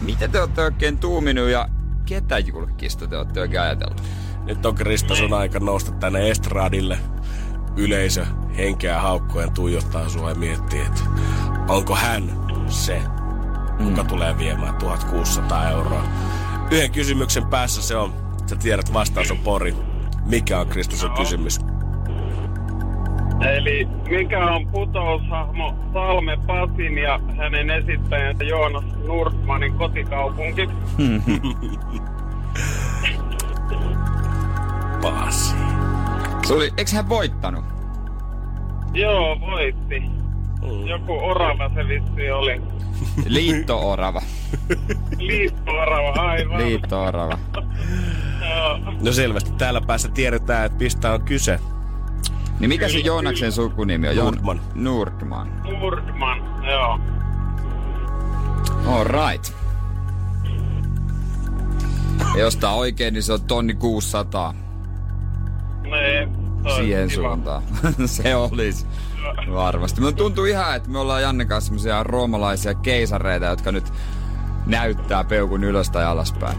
[0.00, 1.68] mitä te olette oikein tuuminut ja
[2.06, 4.02] ketä julkista te olette oikein ajatellut.
[4.44, 6.98] Nyt on Krista sun aika nousta tänne estradille.
[7.76, 11.00] Yleisö henkeä haukkoen tuijottaa sua ja miettii, että
[11.68, 12.32] onko hän
[12.68, 13.02] se,
[13.84, 16.04] kuka tulee viemään 1600 euroa.
[16.70, 18.14] Yhden kysymyksen päässä se on,
[18.46, 19.76] sä tiedät vastaus on pori.
[20.26, 21.60] Mikä on Krista sun kysymys?
[23.48, 30.68] Eli mikä on putoushahmo Salme Pasin ja hänen esittäjänsä Joonas Nordmanin kotikaupunki?
[35.02, 35.54] Pasi.
[36.46, 37.64] Se oli, eikö hän voittanut?
[38.94, 40.02] Joo, voitti.
[40.86, 42.62] Joku orava se vissi oli.
[43.26, 44.22] Liitto-orava.
[45.18, 46.58] Liitto-orava, aivan.
[46.58, 47.38] Liitto-orava.
[49.00, 51.60] No selvästi täällä päässä tiedetään, että mistä on kyse.
[52.62, 54.16] Niin mikä se Kyllä, Joonaksen sukunimi on?
[54.16, 54.60] Nordman.
[54.74, 55.62] Nordman.
[55.80, 57.00] Nordman, joo.
[58.86, 59.52] All right.
[62.34, 64.54] Ja jos tää on oikein, niin se on tonni 600
[65.82, 66.28] Niin,
[66.62, 67.22] se olisi siihen kiva.
[67.28, 67.62] suuntaan.
[68.06, 68.86] se olisi
[69.52, 70.00] varmasti.
[70.00, 73.92] Mutta tuntuu ihan, että me ollaan Janne kanssa semmosia roomalaisia keisareita, jotka nyt
[74.66, 76.56] näyttää peukun ylös tai alaspäin.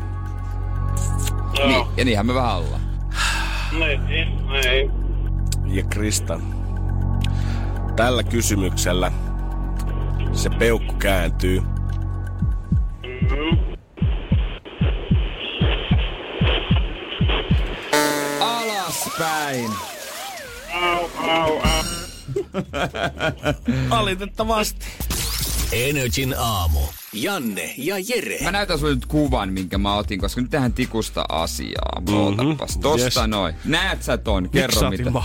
[1.60, 1.68] Joo.
[1.68, 2.82] Niin, ja niinhän me vähän ollaan.
[3.80, 5.03] Niin, niin.
[5.74, 6.40] Ja Krista,
[7.96, 9.12] tällä kysymyksellä
[10.34, 11.60] se peukku kääntyy.
[13.04, 13.58] Mm-hmm.
[18.40, 19.72] Alaspäin!
[20.74, 21.84] Au, au, au.
[23.90, 24.86] Valitettavasti.
[25.74, 26.80] Energin aamu.
[27.14, 28.38] Janne ja Jere.
[28.44, 32.02] Mä näytän sulle nyt kuvan, minkä mä otin, koska nyt tehdään tikusta asiaa.
[32.12, 33.28] Ootapas, tosta Yes.
[33.28, 33.56] noin.
[33.66, 34.50] Näet sä ton?
[34.50, 35.12] Kerro saatiin mitä.
[35.12, 35.24] mä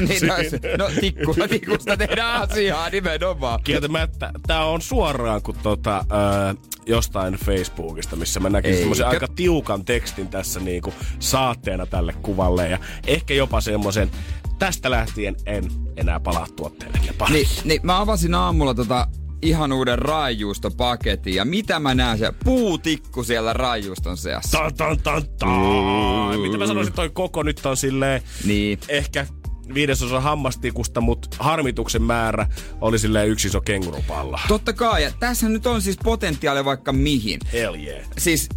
[0.08, 3.60] niin, no, no tikku, tikusta tehdään asiaa nimenomaan.
[3.64, 8.80] Kieltämättä, tää on suoraan kuin tota, äh, jostain Facebookista, missä mä näkisin Eikö?
[8.80, 12.68] semmoisen aika tiukan tekstin tässä niinku saatteena tälle kuvalle.
[12.68, 14.10] Ja ehkä jopa semmoisen,
[14.58, 15.64] tästä lähtien en
[15.96, 16.98] enää palaa tuotteelle
[17.30, 19.06] Niin, niin mä avasin aamulla tota
[19.42, 22.38] ihan uuden raijuustopaketin ja mitä mä näen siellä?
[22.44, 24.58] Puutikku siellä raijuuston seassa.
[24.58, 26.40] Tan, tan, tan, tan.
[26.40, 28.78] Mitä mä sanoisin, toi koko nyt on silleen Niin.
[28.88, 29.26] ehkä
[29.74, 32.46] viidesosa hammastikusta, mutta harmituksen määrä
[32.80, 34.40] oli silleen yksi iso kengurupalla.
[34.48, 37.40] Totta kai, ja tässä nyt on siis potentiaali vaikka mihin.
[37.52, 38.06] Hell yeah.
[38.18, 38.48] Siis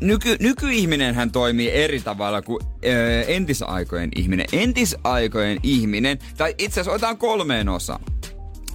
[0.00, 4.46] nyky, nykyihminenhän toimii eri tavalla kuin ö, entisaikojen ihminen.
[4.52, 8.02] Entisaikojen ihminen, tai itse asiassa otetaan kolmeen osaan.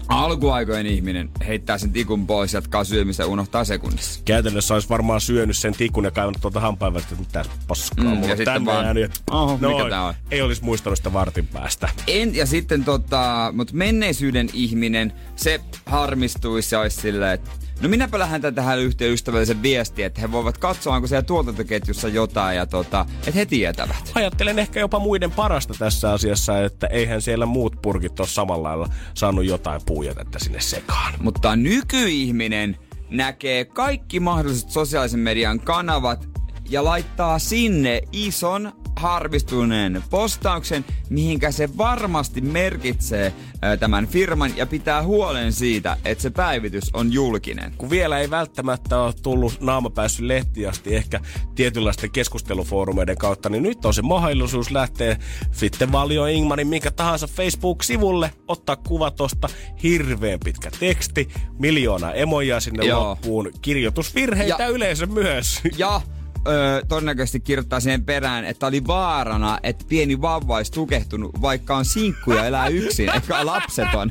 [0.09, 4.21] Alkuaikojen ihminen heittää sen tikun pois, jatkaa syömistä ja unohtaa sekunnissa.
[4.25, 8.09] Käytännössä olisi varmaan syönyt sen tikun ja kaivannut tuolta hampaan välistä, että mitä paskaa Mm,
[8.09, 9.11] mulla ja sitten tänne vaan, jäänyt.
[9.31, 9.89] oho, mikä Noin.
[9.89, 10.13] tää on?
[10.31, 11.89] Ei olisi muistanut sitä vartin päästä.
[12.07, 17.49] En, ja sitten tota, mut menneisyyden ihminen, se harmistuisi ja olisi silleen, että
[17.81, 22.57] no minäpä lähden tähän yhteen ystävällisen viestiä, että he voivat katsoa, onko siellä tuotantoketjussa jotain
[22.57, 24.11] ja tota, että he tietävät.
[24.15, 28.87] Ajattelen ehkä jopa muiden parasta tässä asiassa, että eihän siellä muut purkit ole samalla lailla
[29.13, 31.13] saanut jotain puujätettä sinne sekaan.
[31.21, 32.77] Mutta nykyihminen
[33.09, 36.29] näkee kaikki mahdolliset sosiaalisen median kanavat
[36.69, 45.03] ja laittaa sinne ison harmistuneen postauksen, mihinkä se varmasti merkitsee ää, tämän firman ja pitää
[45.03, 47.73] huolen siitä, että se päivitys on julkinen.
[47.77, 51.19] kun vielä ei välttämättä ole tullut naama päässyt lehtiin asti ehkä
[51.55, 55.17] tietynlaisten keskustelufoorumeiden kautta, niin nyt on se mahdollisuus lähteä
[55.51, 59.49] sitten Valio Ingmanin minkä tahansa Facebook-sivulle, ottaa kuva tosta,
[59.83, 61.29] hirveän pitkä teksti,
[61.59, 63.09] miljoona emoja sinne Joo.
[63.09, 65.61] loppuun, kirjoitusvirheitä Ja- yleensä myös.
[65.77, 66.01] Ja
[66.47, 71.85] öö, todennäköisesti kirjoittaa siihen perään, että oli vaarana, että pieni vauva olisi tukehtunut, vaikka on
[71.85, 74.09] sinkku ja elää yksin, eikä lapseton.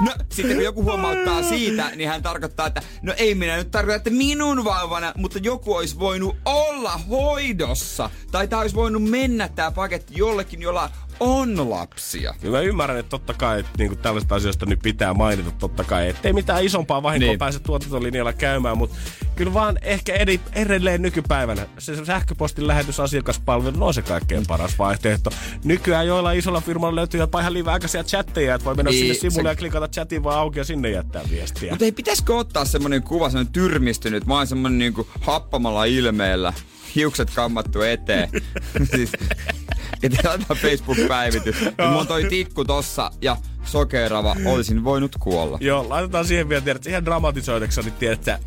[0.00, 3.96] No, sitten kun joku huomauttaa siitä, niin hän tarkoittaa, että no ei minä nyt tarkoita,
[3.96, 8.10] että minun vauvana, mutta joku olisi voinut olla hoidossa.
[8.30, 10.90] Tai tämä olisi voinut mennä tämä paketti jollekin, jolla
[11.20, 12.34] on lapsia.
[12.40, 16.08] Kyllä mä ymmärrän, että totta kai että niinku tällaista asioista nyt pitää mainita totta kai,
[16.08, 17.38] ettei mitään isompaa vahinkoa Niin.
[17.38, 18.96] pääse tuotantolinjalla käymään, mutta
[19.36, 25.30] kyllä vaan ehkä edi, edelleen nykypäivänä se sähköpostin lähetysasiakaspalvelu no on se kaikkein paras vaihtoehto.
[25.64, 29.48] Nykyään joilla isolla firmalla löytyy jopa ihan liiväaikaisia chatteja, että voi mennä Niin, sinne sivulle
[29.48, 31.70] se- ja klikata chatin vaan auki ja sinne jättää viestiä.
[31.72, 36.52] Mutta ei pitäisikö ottaa semmonen kuva, semmonen tyrmistynyt, mä oon semmonen niinku happamalla ilmeellä,
[36.94, 38.28] hiukset kammattu eteen.
[38.96, 39.12] siis,
[40.02, 41.56] ja laitetaan Facebook-päivitys.
[41.78, 45.58] Ja mulla on toi tikku tossa ja sokerava, olisin voinut kuolla.
[45.60, 48.38] Joo, laitetaan siihen vielä, tiedät, ihan dramatisoideksi, niin tiedät, että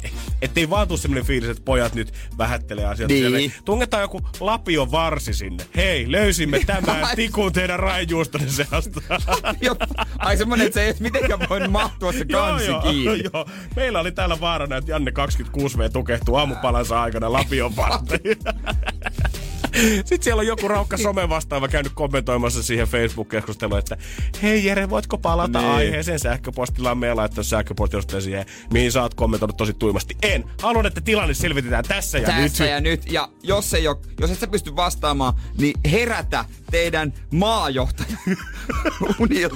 [0.42, 3.14] ettei vaan tuu semmonen fiilis, että pojat nyt vähättelee asioita.
[3.14, 3.32] Niin.
[3.32, 3.62] Siellä.
[3.66, 5.64] Tungetaan joku lapion varsi sinne.
[5.76, 9.02] Hei, löysimme tämän tikun teidän raijuustonne seasta.
[10.18, 13.24] Ai semmonen, että se ei edes mitenkään voi mahtua se kansi joo, kiinni.
[13.34, 13.46] joo.
[13.76, 18.38] Meillä oli täällä vaarana, että Janne 26V tukehtuu aamupalansa aikana lapion varteen.
[19.82, 23.98] Sitten siellä on joku raukka somen vastaava käynyt kommentoimassa siihen Facebook-keskusteluun, että
[24.44, 25.72] hei Jere, voitko palata Niin.
[25.72, 30.18] aiheeseen sähköpostilla on meillä laittanut sähköpostilosta siihen, mihin sä oot kommentoinut tosi tuimasti.
[30.24, 30.44] En.
[30.62, 32.72] Haluan, että tilanne selvitetään tässä ja Tässä nyt.
[32.72, 33.12] ja nyt.
[33.12, 38.18] Ja jos, ei ole, jos et sä pysty vastaamaan, niin herätä teidän maajohtaja
[39.20, 39.56] unilta.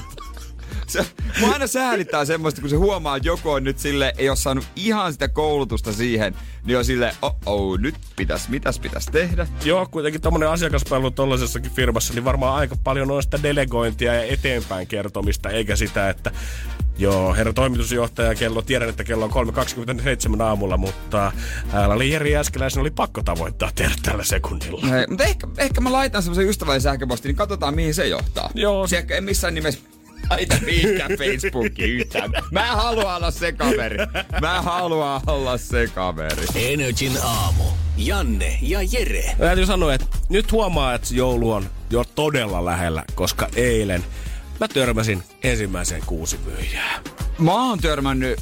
[0.90, 1.06] Se,
[1.40, 4.66] mua aina säälittää semmoista, kun se huomaa, että joku on nyt sille, ei ole saanut
[4.76, 6.36] ihan sitä koulutusta siihen,
[6.66, 9.48] niin on sille, oh, oh nyt pitäis, mitäs pitäis tehdä?
[9.64, 14.88] Joo, kuitenkin tommonen asiakaspalvelu tollaisessakin firmassa, niin varmaan aika paljon on sitä delegointia ja eteenpäin
[14.88, 16.32] kertomista, eikä sitä, että
[17.00, 19.48] Joo, herra toimitusjohtaja, kello, tiedän, että kello on
[20.36, 21.32] 3.27 aamulla, mutta
[21.74, 24.88] älä oli Jeri Äskeläisen oli pakko tavoittaa tehdä tällä sekunnilla.
[24.88, 28.50] Hei, mutta ehkä, ehkä mä laitan semmoisen ystävällisen sähköpostin, niin katsotaan mihin se johtaa.
[28.54, 28.88] Joo.
[28.88, 29.80] Sieltä en missään nimessä
[30.30, 32.32] laita mihinkään Facebookiin yhtään.
[32.52, 33.98] Mä haluan olla se kaveri.
[34.42, 36.46] Mä haluan olla se kaveri.
[36.56, 37.64] Energin aamu.
[37.98, 39.36] Janne ja Jere.
[39.38, 44.04] Täytyy sanoa, että nyt huomaa, että joulu on jo todella lähellä, koska eilen
[44.60, 47.04] mä törmäsin ensimmäiseen kuusimyyjään.
[47.38, 48.40] Mä oon törmännyt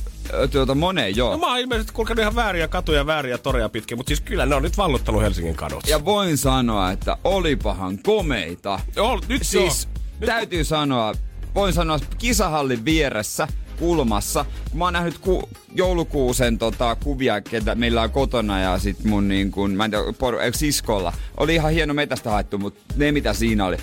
[0.51, 1.31] tuota moneen, joo.
[1.31, 4.55] No mä oon ilmeisesti kulkenut ihan vääriä katuja, vääriä toreja pitkin, mutta siis kyllä ne
[4.55, 5.87] on nyt vallottanut Helsingin kadut.
[5.87, 8.79] Ja voin sanoa, että olipahan komeita.
[8.95, 9.87] Joo, nyt Siis
[10.21, 10.27] joo.
[10.27, 11.13] täytyy sanoa,
[11.55, 13.47] voin sanoa kisahallin vieressä
[13.79, 14.45] kulmassa.
[14.69, 19.27] Kun mä oon nähnyt ku, joulukuusen tota, kuvia, ketä meillä on kotona ja sit mun
[19.27, 21.13] niin kun, mä en tiedä, por, eh, siskolla.
[21.37, 23.77] Oli ihan hieno metästä haettu, mutta ne mitä siinä oli.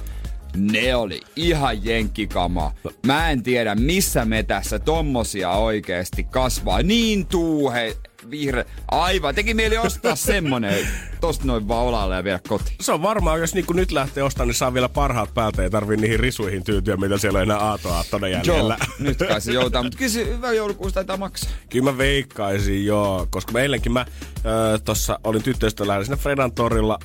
[0.57, 2.73] Ne oli ihan jenkkikama.
[3.07, 6.83] Mä en tiedä, missä metässä tommosia oikeesti kasvaa.
[6.83, 7.97] Niin tuuhe,
[8.31, 8.65] vihreä.
[8.91, 10.89] Aivan, teki mieli ostaa semmonen.
[11.25, 12.77] Tosta noin vaan olalle ja viedä kotiin.
[12.81, 15.63] Se on varmaan, jos niinku nyt lähtee ostamaan, niin saa vielä parhaat päältä.
[15.63, 18.77] Ei tarvii niihin risuihin tyytyä, mitä siellä on enää aatoaattona jäljellä.
[18.81, 19.83] Joo, nyt kai se joutaa.
[19.83, 21.51] Mutta kyllä se hyvä joulukuusta taitaa maksaa.
[21.71, 23.27] Kyllä mä veikkaisin, joo.
[23.31, 24.07] Koska mä eilenkin mä
[24.39, 26.99] ö, tossa olin tyttöystävällä siinä Fredan torilla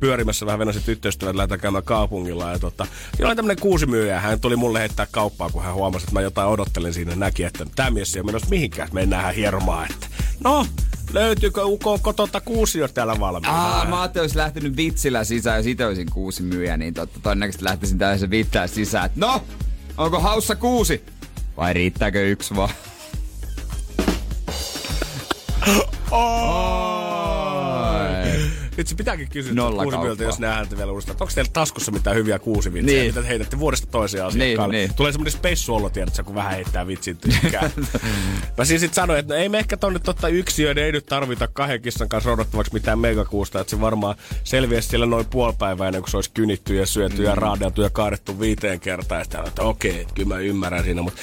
[0.00, 2.50] pyörimässä vähän venäisen tyttöystävät lähdetään käymään kaupungilla.
[2.50, 2.86] Ja tota,
[3.24, 4.20] oli tämmönen kuusi myyjä.
[4.20, 7.16] Hän tuli mulle heittää kauppaa, kun hän huomasi, että mä jotain odottelen siinä.
[7.16, 8.88] Näki, että tämä mies ei ole menossa mihinkään.
[8.92, 10.06] Mennään hieromaan, että
[10.44, 10.66] no,
[11.14, 13.54] löytyykö ukko tota kuusi jo täällä valmiina?
[13.54, 17.64] Aa, mä ajattelin, olisi lähtenyt vitsillä sisään ja siitä olisin kuusi myyjä, niin totta, todennäköisesti
[17.64, 19.06] lähtisin tällaisen vittää sisään.
[19.06, 19.42] Et No,
[19.96, 21.04] onko haussa kuusi?
[21.56, 22.70] Vai riittääkö yksi vaan?
[28.76, 30.06] Nyt se pitääkin kysyä kauppaa.
[30.24, 31.16] jos nähdään vielä uudestaan.
[31.20, 33.06] Onko teillä taskussa mitään hyviä kuusivitsejä, Niin.
[33.14, 34.74] mitä te heitätte vuodesta toiseen asiakkaalle?
[34.74, 34.96] Niin, niin.
[34.96, 37.70] Tulee semmoinen speissuolo, tiedätkö, kun vähän heittää vitsin tykkää.
[38.58, 41.48] Mä siis sit sanoin, että no ei me ehkä tonne totta yksiöiden ei nyt tarvita
[41.48, 44.14] kahden kissan kanssa odottavaksi mitään megakuusta, että se varmaan
[44.44, 47.24] selviäisi siellä noin puoli päivää ennen kuin se olisi kynitty ja syöty Mm.
[47.24, 49.18] ja raadeltu ja kaadettu viiteen kertaan.
[49.20, 51.02] Ja sitten että okei, että kyllä mä ymmärrän siinä.
[51.02, 51.20] Mutta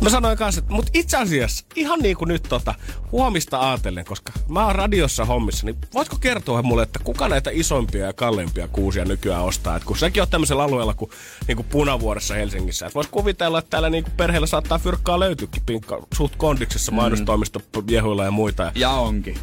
[0.00, 2.74] mä sanoin kanssa, että mutta itse asiassa ihan niin kuin nyt tota,
[3.12, 8.06] huomista ajatellen, koska mä oon radiossa hommissa, niin voitko kertoa mulle, että kuka näitä isompia
[8.06, 9.76] ja kalleimpia kuusia nykyään ostaa?
[9.76, 11.10] Et kun sekin on tämmöisellä alueella kuin,
[11.48, 12.86] niin kuin Punavuoressa Helsingissä.
[12.86, 17.60] Et vois kuvitella, että täällä niin kuin perheellä saattaa fyrkkaa löytyykin pinkka, suht kondiksessa mainostoimisto
[17.88, 18.72] jehuilla ja muita.
[18.74, 19.38] Ja onkin.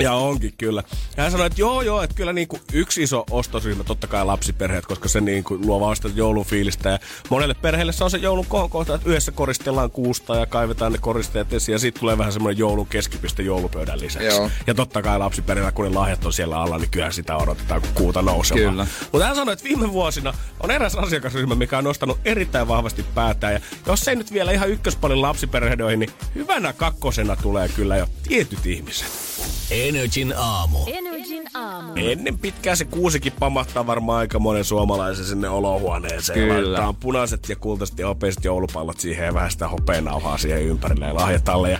[0.00, 0.82] Ja onkin kyllä.
[1.16, 4.24] Ja hän sanoi, että joo joo, että kyllä niin kuin yksi iso ostosryhmä totta kai
[4.24, 6.90] lapsiperheet, koska se niin kuin luo vasta joulun fiilistä.
[6.90, 6.98] Ja
[7.30, 11.52] monelle perheelle se on se joulun kohokohta, että yhdessä koristellaan kuusta ja kaivetaan ne koristeet
[11.52, 11.72] esiin.
[11.72, 14.28] Ja siitä tulee vähän semmoinen joulun keskipiste joulupöydän lisäksi.
[14.28, 14.50] Joo.
[14.66, 17.90] Ja totta kai lapsiperheellä, kun ne lahjat on siellä alla, niin kyllä sitä odotetaan, kun
[17.94, 18.70] kuuta nousemaan.
[18.70, 18.86] Kyllä.
[19.12, 23.52] Mutta hän sanoi, että viime vuosina on eräs asiakasryhmä, mikä on nostanut erittäin vahvasti päätään.
[23.52, 28.66] Ja jos ei nyt vielä ihan ykköspalin lapsiperhedoihin, niin hyvänä kakkosena tulee kyllä jo tietyt
[28.66, 29.31] ihmiset.
[29.70, 30.78] Energin aamu.
[30.86, 31.92] Energin aamu.
[31.96, 36.38] Ennen pitkään se kuusikin pamahtaa varmaan aika monen suomalaisen sinne olohuoneeseen.
[36.38, 36.54] Kyllä.
[36.54, 41.14] Laitetaan punaiset ja kultaiset ja hopeiset joulupallot siihen ja vähän sitä hopeenauhaa siihen ympärille ja
[41.14, 41.70] lahjat alle.
[41.70, 41.78] Ja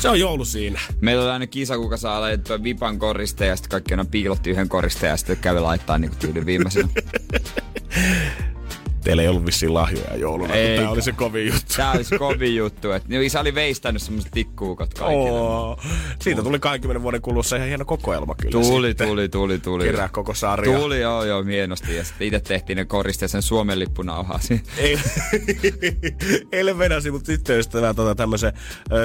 [0.00, 0.80] se on joulu siinä.
[1.00, 4.68] Meillä on aina kisa, kuka saa laitettua vipan koriste ja sitten kaikki aina piilotti yhden
[4.68, 6.88] koriste ja sitten käy laittaa niinku tyylin viimeisenä.
[9.04, 10.54] Teillä ei ollut vissiin lahjoja jouluna.
[10.54, 10.80] Eikä.
[10.82, 11.74] Tämä oli se kovin juttu.
[11.76, 12.90] Tää olisi kovin juttu.
[12.92, 15.30] Et, niin isä oli veistänyt semmoset tikkuukot kaikille.
[15.30, 15.80] Oo.
[16.22, 18.52] Siitä tuli 20 vuoden kulussa ihan hieno kokoelma kyllä.
[18.52, 19.08] Tuli, sitten.
[19.08, 19.84] tuli, tuli, tuli.
[19.84, 20.78] Kerää koko sarja.
[20.78, 21.96] Tuli, joo, joo, hienosti.
[21.96, 24.40] Ja sitten itse tehtiin ne koristeet sen Suomen lippunauhaa.
[24.78, 24.98] Ei-
[26.52, 28.52] Eilen vedäsin mut tyttöystävää tota, tämmöisen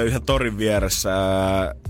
[0.06, 1.10] yhden torin vieressä.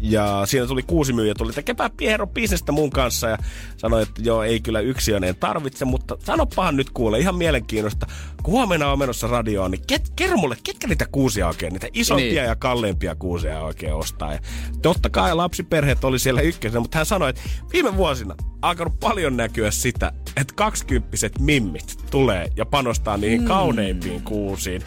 [0.01, 3.29] Ja siinä tuli kuusi myyjä, tuli tekemään piero bisnestä mun kanssa.
[3.29, 3.39] Ja
[3.77, 8.00] sanoi, että joo, ei kyllä yksiöinen tarvitse, mutta sanopahan nyt kuule, ihan mielenkiinnosta.
[8.43, 12.27] Kun huomenna on menossa radioon, niin ket, kerro mulle, ketkä niitä kuusia oikein, niitä isompia
[12.27, 12.49] Niin.
[12.49, 14.33] ja kalleimpia kuusia oikein ostaa.
[14.33, 14.39] Ja
[14.83, 17.43] totta kai lapsiperheet oli siellä ykkösenä, mutta hän sanoi, että
[17.73, 24.83] viime vuosina alkanut paljon näkyä sitä, että kaksikymppiset mimmit tulee ja panostaa niihin kauneimpiin kuusiin.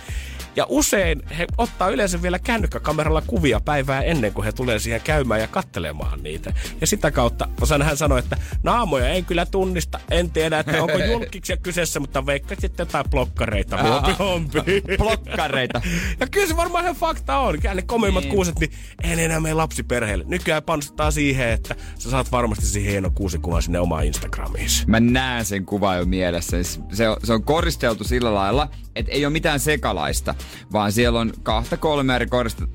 [0.56, 5.42] Ja usein he ottaa yleensä vielä kännykkäkameralla kuvia päivää ennen kuin he tulee siihen käymään
[5.42, 6.54] ja kattelemaan niitä.
[6.82, 7.48] Ja sitä kautta
[7.84, 10.00] hän sanoi, että naamoja ei kyllä tunnista.
[10.12, 13.84] En tiedä, että onko julkiksi kyseessä, mutta veikka sitten jotain blokkareita.
[13.84, 14.60] Huompi hompi.
[14.98, 15.82] Blokkareita.
[16.20, 17.60] Ja kyllä se varmaan ihan fakta on.
[17.60, 18.34] Kyllä ne komeimmat niin.
[18.34, 18.72] kuuset, niin
[19.04, 20.26] ei enää mene lapsiperheelle.
[20.28, 24.70] Nykyään panostetaan siihen, että sä saat varmasti siihen hieno kuusikuvan sinne omaan Instagramiin.
[24.88, 26.58] Mä näen sen kuvan jo mielessä.
[26.94, 30.36] Se on, se on koristeltu sillä lailla, että ei ole mitään sekalaista,
[30.72, 32.28] vaan siellä on kahta kolme eri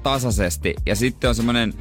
[0.02, 0.74] tasaisesti.
[0.86, 1.74] Ja sitten on semmonen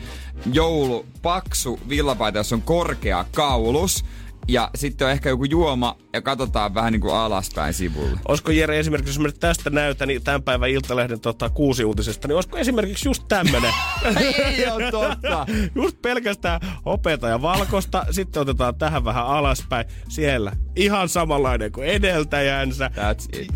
[0.53, 4.05] joulupaksu villapaita, jossa on korkea kaulus.
[4.47, 8.19] Ja sitten on ehkä joku juoma ja katsotaan vähän niin kuin alaspäin sivulle.
[8.27, 12.27] Olisiko Jere esimerkiksi, jos mä nyt tästä näytän, niin tämän päivän Iltalehden tota, kuusi uutisesta,
[12.27, 13.73] niin olisiko esimerkiksi just tämmönen?
[14.45, 15.45] ei ole totta.
[15.75, 19.85] just pelkästään hopeata ja valkosta, sitten otetaan tähän vähän alaspäin.
[20.09, 22.91] Siellä ihan samanlainen kuin edeltäjänsä.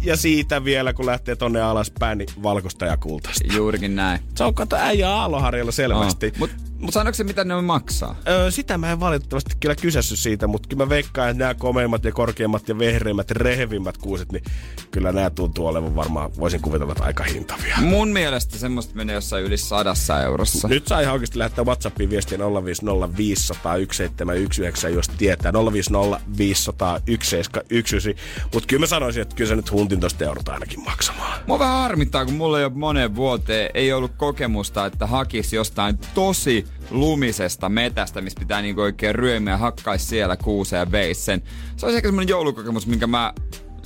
[0.01, 3.53] Ja siitä vielä, kun lähtee tonne alaspäin, niin valkoista ja kultaista.
[3.55, 4.19] Juurikin näin.
[4.35, 6.33] Se on kato äijä Aaloharjalla selvästi.
[6.41, 6.70] Oh.
[6.81, 8.15] Mutta mut sanoiko se, mitä ne maksaa?
[8.27, 12.03] Öö, sitä mä en valitettavasti kyllä kysässyt siitä, mutta kyllä mä veikkaan, että nämä komeimmat
[12.03, 14.43] ja korkeimmat ja vehreimmät ja rehevimmät kuuset, niin
[14.91, 17.77] kyllä nämä tuntuu olevan varmaan, voisin kuvitella, että aika hintavia.
[17.81, 20.67] Mun mielestä semmoista menee jossain yli sadassa eurossa.
[20.67, 25.53] Nyt saa ihan oikeasti lähettää WhatsAppiin viestiä 050 500 1719, jos tietää.
[25.53, 28.21] 050 500 1719.
[28.53, 31.39] Mutta kyllä mä sanoisin, että kyllä se nyt huntin tosta joudut ainakin maksamaan.
[31.47, 35.99] Mua vähän harmittaa, kun mulla ei ole moneen vuoteen ei ollut kokemusta, että hakisi jostain
[36.13, 41.41] tosi lumisesta metästä, missä pitää niinku oikein ryömiä hakkaisi siellä kuuseen ja veisi sen.
[41.77, 43.33] Se olisi ehkä semmonen joulukokemus, minkä mä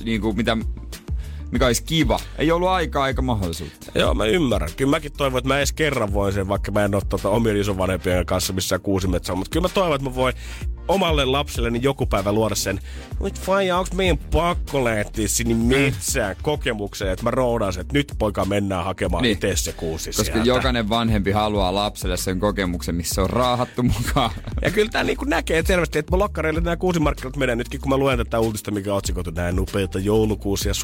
[0.04, 0.56] niinku, mitä,
[1.50, 2.20] mikä olisi kiva.
[2.38, 3.86] Ei ollut aikaa eikä mahdollisuutta.
[3.94, 4.70] Joo, mä ymmärrän.
[4.76, 7.56] Kyllä mäkin toivon, että mä edes kerran voin sen, vaikka mä en ole tuota omien
[7.56, 9.36] isovanhempien kanssa missään kuusimetsää.
[9.36, 10.34] Mutta kyllä mä toivon, että mä voin
[10.88, 12.80] omalle lapselleni joku päivä luoda sen,
[13.20, 18.12] nyt faija, onko meidän pakko lähteä sinne metsään kokemukseen, että mä roudaan sen, että nyt
[18.18, 19.32] poika mennään hakemaan niin.
[19.32, 20.48] itse se kuusi Koska sieltä.
[20.48, 24.30] jokainen vanhempi haluaa lapselle sen kokemuksen, missä on raahattu mukaan.
[24.62, 27.96] Ja kyllä tää niinku näkee selvästi, että mun lokkareille nämä kuusimarkkinat menee nytkin, kun mä
[27.96, 30.74] luen tätä uutista, mikä on otsikoitu näin upeita joulukuusia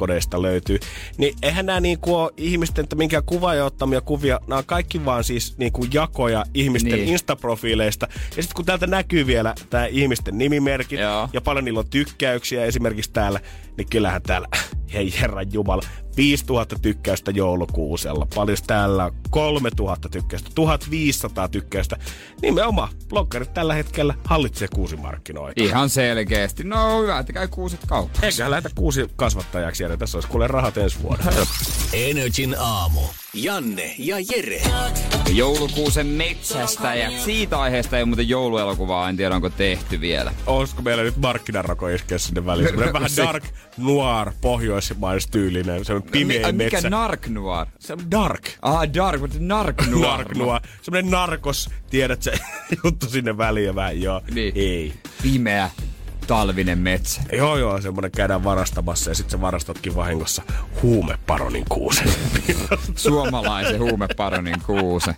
[0.00, 0.78] suomalaiskodeista löytyy.
[1.18, 5.04] Niin eihän nämä niinku ole ihmisten, että minkään kuva ja ottamia kuvia, nämä on kaikki
[5.04, 7.00] vaan siis niinku jakoja ihmisten Niin.
[7.00, 7.12] niin.
[7.12, 8.08] instaprofiileista.
[8.36, 11.28] Ja sitten kun täältä näkyy vielä tämä ihmisten nimimerkit Joo.
[11.32, 13.40] ja paljon niillä on tykkäyksiä esimerkiksi täällä,
[13.76, 14.48] niin kyllähän täällä,
[14.94, 15.82] hei herran jumala,
[16.16, 18.26] 5000 tykkäystä joulukuusella.
[18.34, 21.96] Paljon täällä on 3000 tykkäystä, 1500 tykkäystä.
[22.42, 25.62] Nimenomaan, bloggarit tällä hetkellä hallitsee kuusimarkkinoita.
[25.62, 26.64] Ihan selkeästi.
[26.64, 28.26] No hyvä, että käy kuuset kaupassa.
[28.26, 31.32] Eiköhän lähetä kuusi kasvattajaksi ja tässä olisi kuule rahat ensi vuonna.
[31.92, 33.00] Energin aamu.
[33.34, 34.62] Janne ja Jere.
[35.34, 40.32] Joulukuusen metsästä ja siitä aiheesta ei ole muuten jouluelokuvaa, en tiedä onko tehty vielä.
[40.46, 42.92] Olisiko meillä nyt markkinarako iskeä sinne väliin?
[42.92, 43.44] Vähän Se- dark
[43.76, 46.76] noir pohjoismaistyylinen, semmoinen pimeä Mi- metsä.
[46.76, 47.66] Mikä Nark Noir?
[47.78, 48.42] Se on dark.
[48.62, 50.06] Ah, Dark, mutta Nark Noir.
[50.06, 50.60] Nark noir.
[50.82, 52.32] Semmoinen narkos, tiedät se
[52.84, 54.22] juttu sinne väliin vähän joo.
[54.34, 54.52] Niin.
[54.56, 54.92] Ei.
[55.22, 55.70] Pimeä
[56.26, 57.20] talvinen metsä.
[57.32, 60.42] Joo, joo, semmoinen käydään varastamassa ja sitten sä varastotkin vahingossa
[60.82, 62.08] huumeparonin kuusen.
[62.96, 65.14] Suomalaisen huumeparonin kuuse.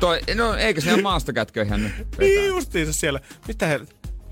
[0.00, 3.20] Toi, no eikö se ihan maastokätköihin nyt niin justiinsa siellä.
[3.48, 3.80] Mitä he...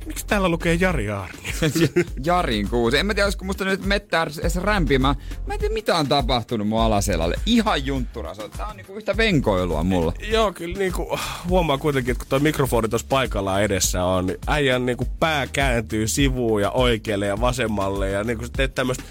[0.07, 1.39] Miksi täällä lukee Jari Aarni?
[2.27, 2.99] Jarin kuusi.
[2.99, 5.17] En mä tiedä, olisiko musta nyt mettää edes rämpimään.
[5.47, 7.35] Mä en tiedä, mitä on tapahtunut mun alaselalle.
[7.47, 8.35] Ihan junttura.
[8.35, 8.51] se on.
[8.51, 10.13] Tää on niinku yhtä venkoilua mulla.
[10.29, 14.87] Joo, kyllä niinku, huomaa kuitenkin, että kun toi mikrofoni tuossa paikallaan edessä on, niin äijän
[14.87, 19.05] niinku pää kääntyy sivuun ja oikealle ja vasemmalle ja niinku sä teet tämmöstä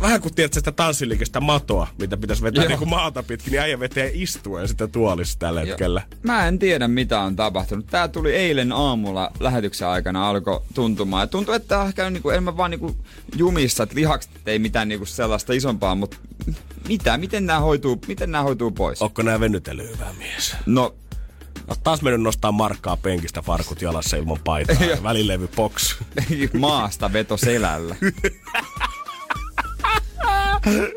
[0.00, 2.68] vähän kuin tiedät sitä tanssiliikestä matoa, mitä pitäisi vetää Joo.
[2.68, 6.02] niinku maata pitkin, niin äijä vetää istuen sitä tuolissa tällä hetkellä.
[6.22, 7.86] Mä en tiedä, mitä on tapahtunut.
[7.86, 11.22] Tää tuli eilen aamulla lähetyksen aikana alkoi tuntumaan.
[11.22, 12.96] Ja tuntuu, että on ehkä niinku, enemmän vaan niinku
[13.36, 16.16] jumissa, että lihakset ei mitään niinku sellaista isompaa, mutta
[16.88, 17.18] mitä?
[17.18, 19.02] Miten nämä hoituu, miten nämä hoituu pois?
[19.02, 20.56] Onko nää venytellyt hyvä mies?
[20.66, 20.94] No,
[21.68, 25.96] Oot taas mennyt nostaa markkaa penkistä farkut jalassa ilman paitaa välilevy box.
[26.58, 27.96] maasta veto selällä.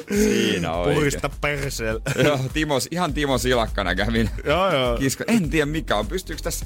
[0.09, 0.97] Siinä oikein.
[0.97, 2.01] Puhista perseellä.
[2.25, 4.97] Joo, Timo, ihan Timo Silakkana kävin joo, joo.
[4.97, 5.23] kisko.
[5.27, 6.07] En tiedä mikä on.
[6.07, 6.65] Pystyykö tässä,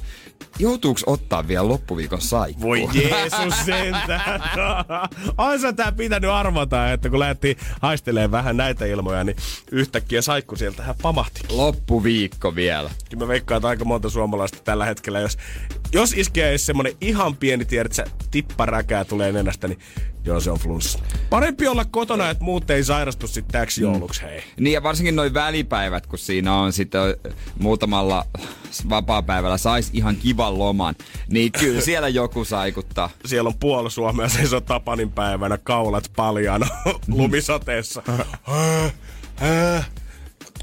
[0.58, 2.62] joutuuko ottaa vielä loppuviikon saikkua?
[2.62, 4.42] Voi Jeesus sentään.
[5.38, 9.36] Oisa tää pitänyt arvata, että kun lähdettiin haistelemaan vähän näitä ilmoja, niin
[9.72, 11.40] yhtäkkiä saikku sieltä hän pamahti.
[11.48, 12.90] Loppuviikko vielä.
[13.10, 15.38] Kyllä mä veikkaan, että aika monta suomalaista tällä hetkellä, jos,
[15.92, 19.78] jos iskee semmonen ihan pieni, tiedät sä, tipparäkää tulee nenästä, niin
[20.24, 20.98] joo, se on flunssa.
[21.30, 24.42] Parempi olla kotona, että muut ei sairastu sitten täksi jouluksi, hei.
[24.60, 27.00] Niin ja varsinkin noin välipäivät, kun siinä on sitten
[27.58, 28.26] muutamalla
[28.88, 30.94] vapaapäivällä sais ihan kivan loman,
[31.28, 33.10] niin kyllä siellä joku saikuttaa.
[33.26, 36.66] Siellä on puoli Suomea seisoo Tapanin päivänä, kaulat paljana,
[37.08, 38.02] lumisateessa.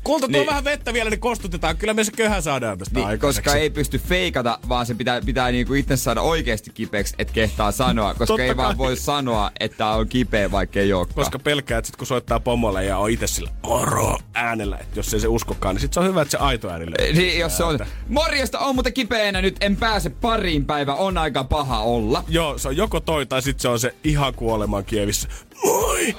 [0.03, 0.47] Kulta tuo Niin.
[0.47, 1.77] vähän vettä vielä, niin kostutetaan.
[1.77, 3.43] Kyllä me se köhä saadaan tästä Niin, aikaiseksi.
[3.49, 7.71] koska ei pysty feikata, vaan se pitää, pitää niinku itse saada oikeasti kipeäksi, että kehtaa
[7.71, 8.09] sanoa.
[8.13, 8.77] Koska Totta ei vaan kai.
[8.77, 11.15] voi sanoa, että on kipeä, vaikka ei olekaan.
[11.15, 15.13] Koska pelkää, että sit kun soittaa pomolle ja on itse sillä moro äänellä, että jos
[15.13, 17.13] ei se uskokaan, niin sit se on hyvä, että se aito ääni löytyy.
[17.21, 17.79] Niin, jos se on.
[18.07, 22.23] Morjesta, on muuten kipeänä nyt, en pääse pariin päivä, on aika paha olla.
[22.27, 25.27] Joo, se on joko toi tai sit se on se ihan kuoleman kievissä.
[25.63, 26.15] Moi!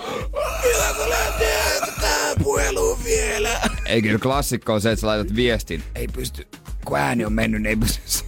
[0.63, 3.61] Milloin lähtee tää puhelu vielä?
[3.87, 5.83] Ei kyllä klassikko on se, että sä laitat viestin.
[5.95, 6.49] Ei pysty,
[6.85, 8.25] kun ääni on mennyt, niin ei pysty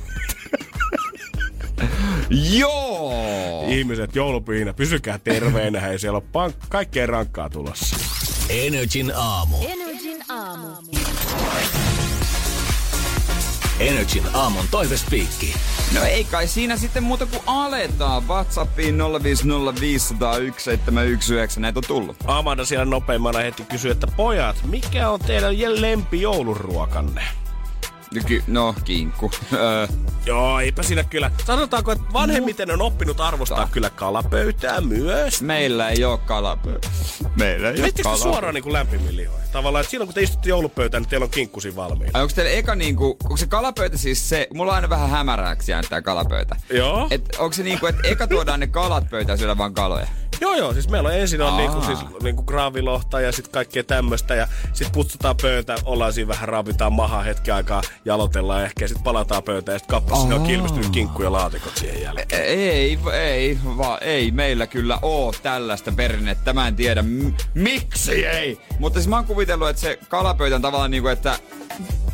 [2.59, 3.65] Joo!
[3.69, 7.97] Ihmiset joulupyhinä, pysykää terveenä, hei siellä on pank- kaikkea rankkaa tulossa.
[8.49, 9.57] Energin aamu.
[9.67, 10.69] Energin aamu.
[13.83, 15.55] Energin aamun toivespiikki.
[15.95, 18.29] No ei kai siinä sitten muuta kuin aletaan.
[18.29, 19.03] WhatsAppiin 050501719.
[21.61, 22.17] Näitä on tullut.
[22.27, 27.23] Amanda siellä nopeimmana heti kysyy, että pojat, mikä on teidän lempi jouluruokanne?
[28.27, 29.31] Ky- no, kinkku.
[29.53, 29.87] Öö,
[30.27, 31.31] Joo, eipä siinä kyllä.
[31.47, 35.43] Sanotaanko, että vanhemmiten on oppinut arvostaa kyllä kalapöytää myös.
[35.43, 36.79] meillä ei oo kalapö.
[37.39, 38.23] Meillä ei oo Miettikö te kalapö.
[38.23, 39.43] suoraan niin kuin lämpimin lihoja?
[39.53, 42.11] Tavallaan, että silloin kun te istutte joulupöytään, niin teillä on kinkkusi valmiina.
[42.15, 45.73] Ai onko teillä eka niinku, onko se kalapöytä siis se, mulla on aina vähän hämäräksi
[45.73, 46.57] jäänyt tää kalapöytä.
[46.71, 47.09] Joo.
[47.11, 50.07] Et onko se niinku, että eka tuodaan ne kalat pöytään syödä vaan kaloja?
[50.43, 54.35] Joo, joo, siis meillä on ensin on niinku, siis, niinku graavilohta ja sitten kaikkea tämmöistä
[54.35, 59.05] ja sitten putsutaan pöytä, ollaan siinä vähän ravitaan maha hetken aikaa, jalotellaan ehkä ja sitten
[59.05, 60.47] palataan pöytään ja sitten kappas sinne on Aa.
[60.47, 62.43] kilpistynyt kinkku ja laatikot siihen jälkeen.
[62.43, 66.53] Ei, ei, vaan ei meillä kyllä oo tällaista perinnettä.
[66.53, 68.61] Mä en tiedä m- miksi ei.
[68.79, 71.39] Mutta siis mä oon kuvitellut, että se kalapöytä on tavallaan niinku, että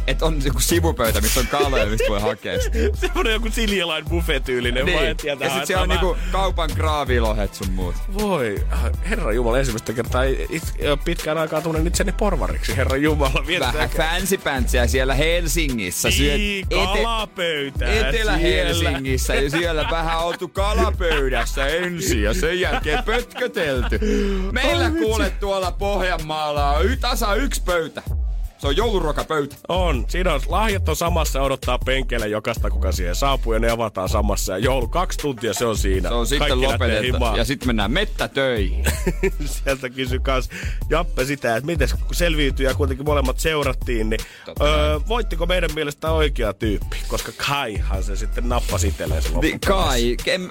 [0.08, 2.78] että on joku sivupöytä, missä on kaloja, mistä voi hakea sitä.
[2.94, 4.98] Semmoinen joku Siljalain buffet-tyylinen, niin.
[4.98, 5.40] Niin.
[5.40, 7.94] Ja sit siellä on niinku kaupan graavilohet sun muut.
[8.14, 8.64] Voi,
[9.10, 10.62] herra Jumala, ensimmäistä kertaa it,
[11.04, 13.44] pitkään aikaa tunnen itseni porvariksi, herra Jumala.
[13.60, 16.10] Vähän fancy pantsiä siellä Helsingissä.
[16.10, 16.40] Syöt
[16.70, 23.98] kalapöytää Etelä-Helsingissä ja siellä vähän oltu kalapöydässä ensin ja sen jälkeen pötkötelty.
[24.52, 25.04] Meillä Ai vitsi.
[25.04, 28.02] kuule tuolla Pohjanmaalla on tasa yksi pöytä.
[28.58, 29.56] Se on jouluruokapöytä.
[29.68, 30.04] On.
[30.08, 34.52] Siinä on, lahjat on samassa odottaa penkeille jokaista, kuka siihen saapuu ja ne avataan samassa.
[34.52, 36.08] Ja joulu kaksi tuntia se on siinä.
[36.08, 37.02] Se on sitten Kaikki lopetettu.
[37.02, 37.36] himaan.
[37.36, 38.84] Ja sitten mennään mettätöihin.
[39.64, 40.48] Sieltä kysyi kans
[40.90, 45.70] Jappe sitä, että miten kun selviytyi ja kuitenkin molemmat seurattiin, niin Totta öö, voittiko meidän
[45.74, 46.96] mielestä oikea tyyppi?
[47.08, 49.68] Koska Kaihan se sitten nappasi itselleen se Di- loppupeleissä.
[49.68, 50.48] Kai, kem,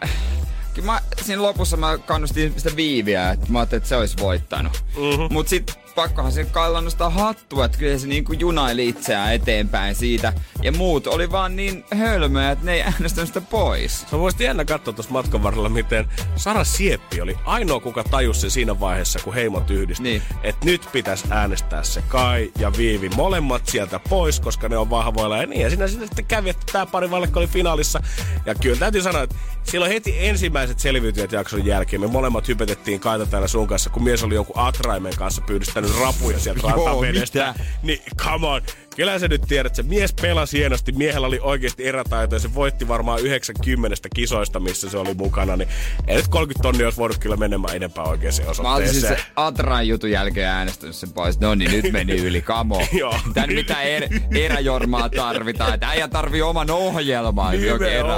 [0.84, 4.84] mä, siinä lopussa mä kannustin sitä viiviä, että mä ajattelin, että se olisi voittanut.
[4.98, 5.34] Mm-hmm.
[5.34, 10.34] Mut sit pakkohan se Kailla nostaa hattua, että kyllä se niinku junaili itseään eteenpäin siitä.
[10.62, 14.06] Ja muut oli vaan niin hölmöjä, että ne ei äänestänyt sitä pois.
[14.10, 18.52] Se voisi jännä katsoa tuossa matkan varrella, miten Sara Sieppi oli ainoa, kuka tajusi sen
[18.52, 20.04] siinä vaiheessa, kun heimot yhdistyi.
[20.04, 20.22] Niin.
[20.44, 25.38] Että nyt pitäisi äänestää se Kai ja Viivi molemmat sieltä pois, koska ne on vahvoilla.
[25.38, 28.02] Ja niin, ja siinä sitten kävi, että tämä pari valkko oli finaalissa.
[28.46, 33.26] Ja kyllä täytyy sanoa, että silloin heti ensimmäiset selviytyjät jakson jälkeen me molemmat hypetettiin Kaita
[33.26, 35.42] täällä sun kanssa, kun mies oli joku atraimen kanssa
[35.88, 37.54] pyydystänyt rapuja sieltä Joo, rantavedestä.
[37.84, 38.62] Niin, come on.
[38.96, 42.54] Kyllä sä nyt tiedät, että se mies pelasi hienosti, miehellä oli oikeasti erätaito ja se
[42.54, 45.70] voitti varmaan 90 kisoista, missä se oli mukana, niin
[46.08, 49.18] ei nyt 30 tonnia olisi voinut kyllä menemään enempää oikeaan Mä olisin osoitteeseen.
[49.18, 51.40] se Atran jutun jälkeen äänestänyt sen pois.
[51.40, 52.88] No niin, nyt meni yli, kamo.
[53.00, 53.16] Joo.
[53.34, 54.04] Tän mitä er,
[54.36, 55.74] eräjormaa tarvitaan.
[55.74, 57.64] Että äijä tarvii oman ohjelman.
[57.64, 58.16] joka erä.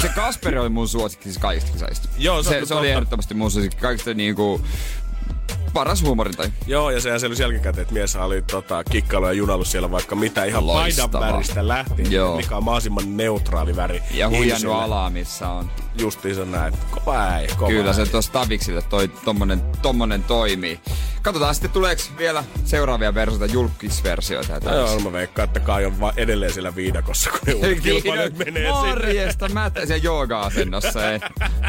[0.00, 2.08] Se Kasperi oli mun suosikki siis kaikista kisaista.
[2.18, 3.76] Joo, se se, on se oli ehdottomasti mun suosikki.
[3.76, 4.60] Kaikista niinku
[5.72, 6.48] paras huumorintai.
[6.66, 10.44] Joo, ja sehän selvisi jälkikäteen, että mies oli tota, kikkailu ja junailu siellä vaikka mitä
[10.44, 11.20] ihan paidan Loistavaa.
[11.32, 12.36] väristä lähtien, Joo.
[12.36, 14.02] mikä on mahdollisimman neutraali väri.
[14.14, 15.70] Ja huijannut alaa, missä on.
[16.00, 16.74] Justiinsa näin.
[16.90, 20.80] Kova äijä, kova Kyllä se tuossa Taviksille toi, tommonen, tommonen toimii.
[21.22, 24.52] Katsotaan sitten tuleeko vielä seuraavia versioita, julkisversioita.
[24.52, 24.76] ja No.
[24.76, 28.54] Joo, mä veikkaan, että Kai on va- edelleen siellä viidakossa, kun ne uudet kilpailijat menee
[28.54, 28.70] sinne.
[28.70, 31.20] Morjesta, mä teen siellä jooga-asennossa ei,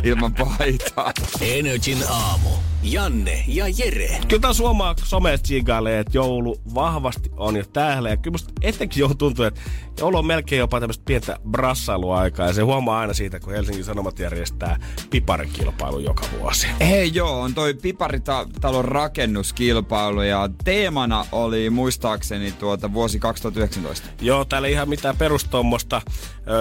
[0.03, 1.13] ilman paitaa.
[1.41, 2.49] Energin aamu.
[2.83, 4.19] Janne ja Jere.
[4.27, 8.09] Kyllä tää suomaa somessa tsiigailee, että joulu vahvasti on jo täällä.
[8.09, 9.61] Ja kyllä musta etenkin joulu tuntuu, että
[9.99, 12.47] joulu on melkein jopa tämmöistä pientä brassailuaikaa.
[12.47, 16.67] Ja se huomaa aina siitä, kun Helsingin Sanomat järjestää piparikilpailu joka vuosi.
[16.79, 24.07] Hei joo, on toi Piparitalon rakennuskilpailu ja teemana oli muistaakseni tuota vuosi 2019.
[24.21, 26.01] Joo, täällä ei ihan mitään perustommosta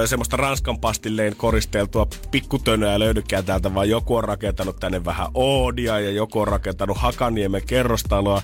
[0.07, 6.11] semmoista Ranskan pastilleen koristeltua pikkutönöä löydykään täältä, vaan joku on rakentanut tänne vähän Oodia ja
[6.11, 8.43] joku on rakentanut Hakaniemen kerrostaloa,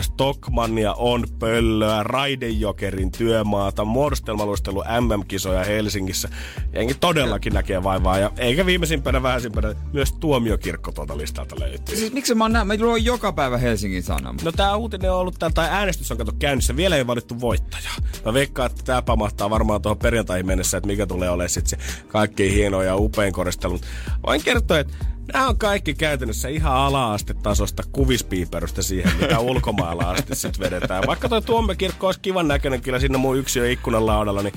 [0.00, 6.28] Stockmannia on pöllöä, Raidejokerin työmaata, muodostelmaluistelu MM-kisoja Helsingissä.
[6.72, 11.96] Jengi todellakin näkee vaivaa ja eikä viimeisimpänä vähäisimpänä myös tuomiokirkko tuolta listalta löytyy.
[11.96, 14.42] Siis miksi mä näen, mä luen joka päivä Helsingin Sanomat.
[14.42, 16.76] No tää uutinen on ollut täällä, tai äänestys on kato käynnissä.
[16.76, 17.94] Vielä ei valittu voittajaa.
[18.24, 21.76] Mä veikkaan, että tää pamahtaa varmaan tuohon perjantaihin mennessä, että mikä tulee olemaan sit se
[22.08, 23.80] kaikkein hieno ja upein koristelu.
[24.26, 24.94] Voin kertoa, että
[25.32, 31.02] nämä on kaikki käytännössä ihan ala-astetasosta kuvispiiperystä siihen, mitä ulkomailla asti sit vedetään.
[31.06, 34.54] Vaikka tuo tuommekirkko olisi kivan näköinen kyllä siinä mun yksi ikkunan laudalla, niin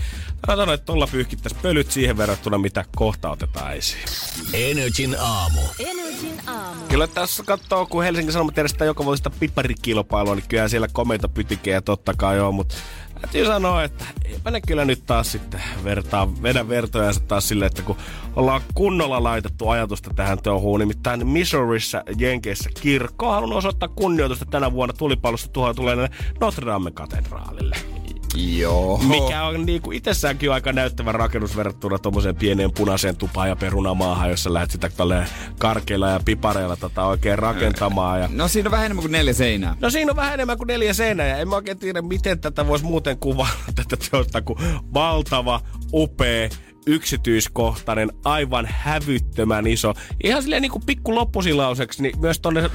[0.47, 4.05] mä sanon, että tuolla pyyhkittäisi pölyt siihen verrattuna, mitä kohta otetaan esiin.
[4.53, 5.61] Energin aamu.
[5.79, 6.81] Energin aamu.
[6.89, 11.81] Kyllä tässä katsoo, kun Helsingin Sanomat järjestää joka vuodesta piparikilpailua, niin kyllä siellä komeita pytikejä
[11.81, 12.75] totta kai on, mutta
[13.23, 17.81] täytyy sanoa, että eipä ne kyllä nyt taas sitten vertaa, vedä vertojansa taas silleen, että
[17.81, 17.97] kun
[18.35, 24.93] ollaan kunnolla laitettu ajatusta tähän touhuun, nimittäin Missourissa Jenkeissä kirkko on osoittaa kunnioitusta tänä vuonna
[24.93, 26.09] tulipalosta tuohon tulee
[26.41, 27.75] Notre Dame katedraalille.
[28.35, 28.97] Joo.
[28.97, 34.53] Mikä on niinku itsessäänkin aika näyttävä rakennus verrattuna tuommoiseen pieneen punaiseen tupaan ja perunamaahan, jossa
[34.53, 34.89] lähdet sitä
[35.57, 38.21] karkeilla ja pipareilla tota oikein rakentamaan.
[38.21, 38.29] Ja...
[38.31, 39.75] No siinä on vähän enemmän kuin neljä seinää.
[39.79, 42.67] No siinä on vähän enemmän kuin neljä seinää ja en mä oikein tiedä, miten tätä
[42.67, 44.59] voisi muuten kuvailla tätä teosta kuin
[44.93, 45.61] valtava,
[45.93, 46.49] upea,
[46.85, 49.93] yksityiskohtainen, aivan hävyttömän iso.
[50.23, 52.69] Ihan silleen niin kuin pikku loppusilauseksi, niin myös tonne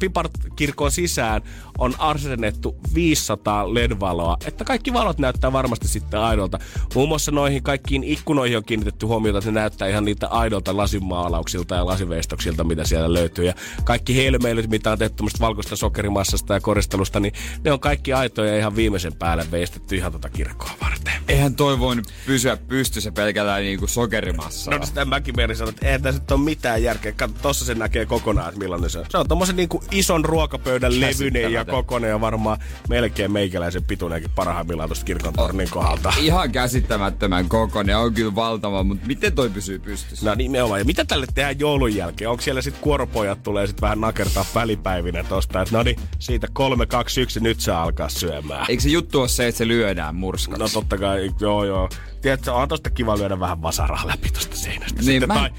[0.00, 1.42] Piparkirkon sisään
[1.78, 6.58] on arsennettu 500 LED-valoa, että kaikki valot näyttää varmasti sitten aidolta.
[6.94, 11.74] Muun muassa noihin kaikkiin ikkunoihin on kiinnitetty huomiota, että ne näyttää ihan niitä aidolta lasimaalauksilta
[11.74, 13.44] ja lasiveistoksilta, mitä siellä löytyy.
[13.44, 17.32] Ja kaikki helmeilyt, mitä on tehty valkoista sokerimassasta ja koristelusta, niin
[17.64, 21.12] ne on kaikki aitoja ihan viimeisen päälle veistetty ihan tota kirkkoa varten.
[21.28, 24.70] Eihän toi voinut pysyä pystyssä pelkällä niinku sokerimassa.
[24.70, 27.12] No sitä mäkin mietin sanoa, että eihän tässä ole mitään järkeä.
[27.12, 29.04] Katso, tossa se näkee kokonaan, että millainen se on.
[29.08, 32.58] Se on tommosen niinku ison ruokapöydän levyinen ja kokonen ja varmaan
[32.88, 36.12] melkein meikäläisen pituinenkin parhaimmillaan tuosta kirkon tornin kohdalta.
[36.20, 40.26] Ihan käsittämättömän kokonen, on kyllä valtava, mutta miten toi pysyy pystyssä?
[40.26, 40.80] No nimenomaan.
[40.80, 42.30] Ja mitä tälle tehdään joulun jälkeen?
[42.30, 46.86] Onko siellä sitten kuoropojat tulee sitten vähän nakertaa välipäivinä tosta, että no niin, siitä 3,
[46.86, 48.66] 2, 1, nyt se alkaa syömään.
[48.68, 50.60] Eikö se juttu ole se, että se lyödään murskaksi?
[50.60, 51.88] No totta kai, joo joo.
[52.22, 54.94] Tiedätkö, on tosta kiva lyödä vähän vasaraa läpi tosta seinästä.
[55.02, 55.50] Niin, Sitten, mä- tai,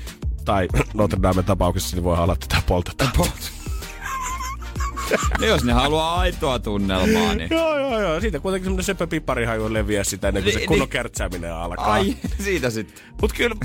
[0.45, 3.11] tai Notre Damen tapauksessa niin voi olla tätä poltetaan.
[5.39, 7.47] No jos ne haluaa aitoa tunnelmaa, niin...
[7.51, 8.22] Joo, joo, joo.
[8.22, 11.93] Siitä kuitenkin semmonen söpö piparihaju leviää sitä ennen kuin Ni- se kunnon ni- kärtsääminen alkaa.
[11.93, 13.05] Ai, siitä sitten.
[13.22, 13.55] Mutta kyllä,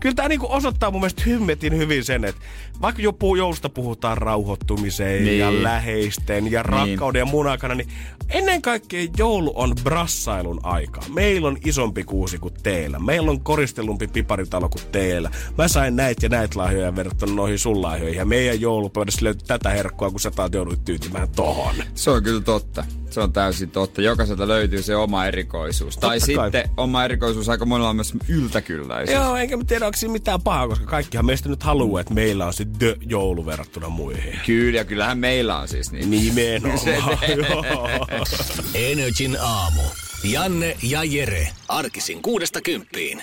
[0.00, 2.40] kyllä tämä niinku osoittaa mun mielestä hymmetin hyvin sen, että
[2.82, 5.38] vaikka jo puu, joulusta puhutaan rauhoittumiseen Niin.
[5.38, 7.88] ja läheisten ja rakkauden ja muun aikana, niin
[8.28, 11.00] ennen kaikkea joulu on brassailun aika.
[11.14, 12.98] Meillä on isompi kuusi kuin teillä.
[12.98, 15.30] Meillä on koristellumpi piparitalo kuin teillä.
[15.58, 18.18] Mä sain näitä ja näitä lahjoja verrattuna noihin sun lahjoihin.
[18.18, 21.74] Ja meidän joulupöydässä löytyy tätä herkkua, kun sä taat joudut tyytymään tohon.
[21.94, 22.84] Se on kyllä totta.
[23.10, 24.02] Se on täysin totta.
[24.02, 25.96] Jokaiselta löytyy se oma erikoisuus.
[25.96, 26.46] tai Totta kai.
[26.46, 29.18] sitten oma erikoisuus aika monella on myös yltäkylläisyys.
[29.20, 32.46] Joo, enkä mä tiedä, onko siinä mitään pahaa, koska kaikkihan meistä nyt haluaa, että meillä
[32.46, 34.40] on se the joulu verrattuna muihin.
[34.46, 36.10] Kyllä, ja kyllähän meillä on siis niin.
[36.10, 36.98] Nimenomaan, Se-.
[38.74, 39.82] Energin aamu.
[40.24, 41.48] Janne ja Jere.
[41.68, 43.22] Arkisin kuudesta kymppiin.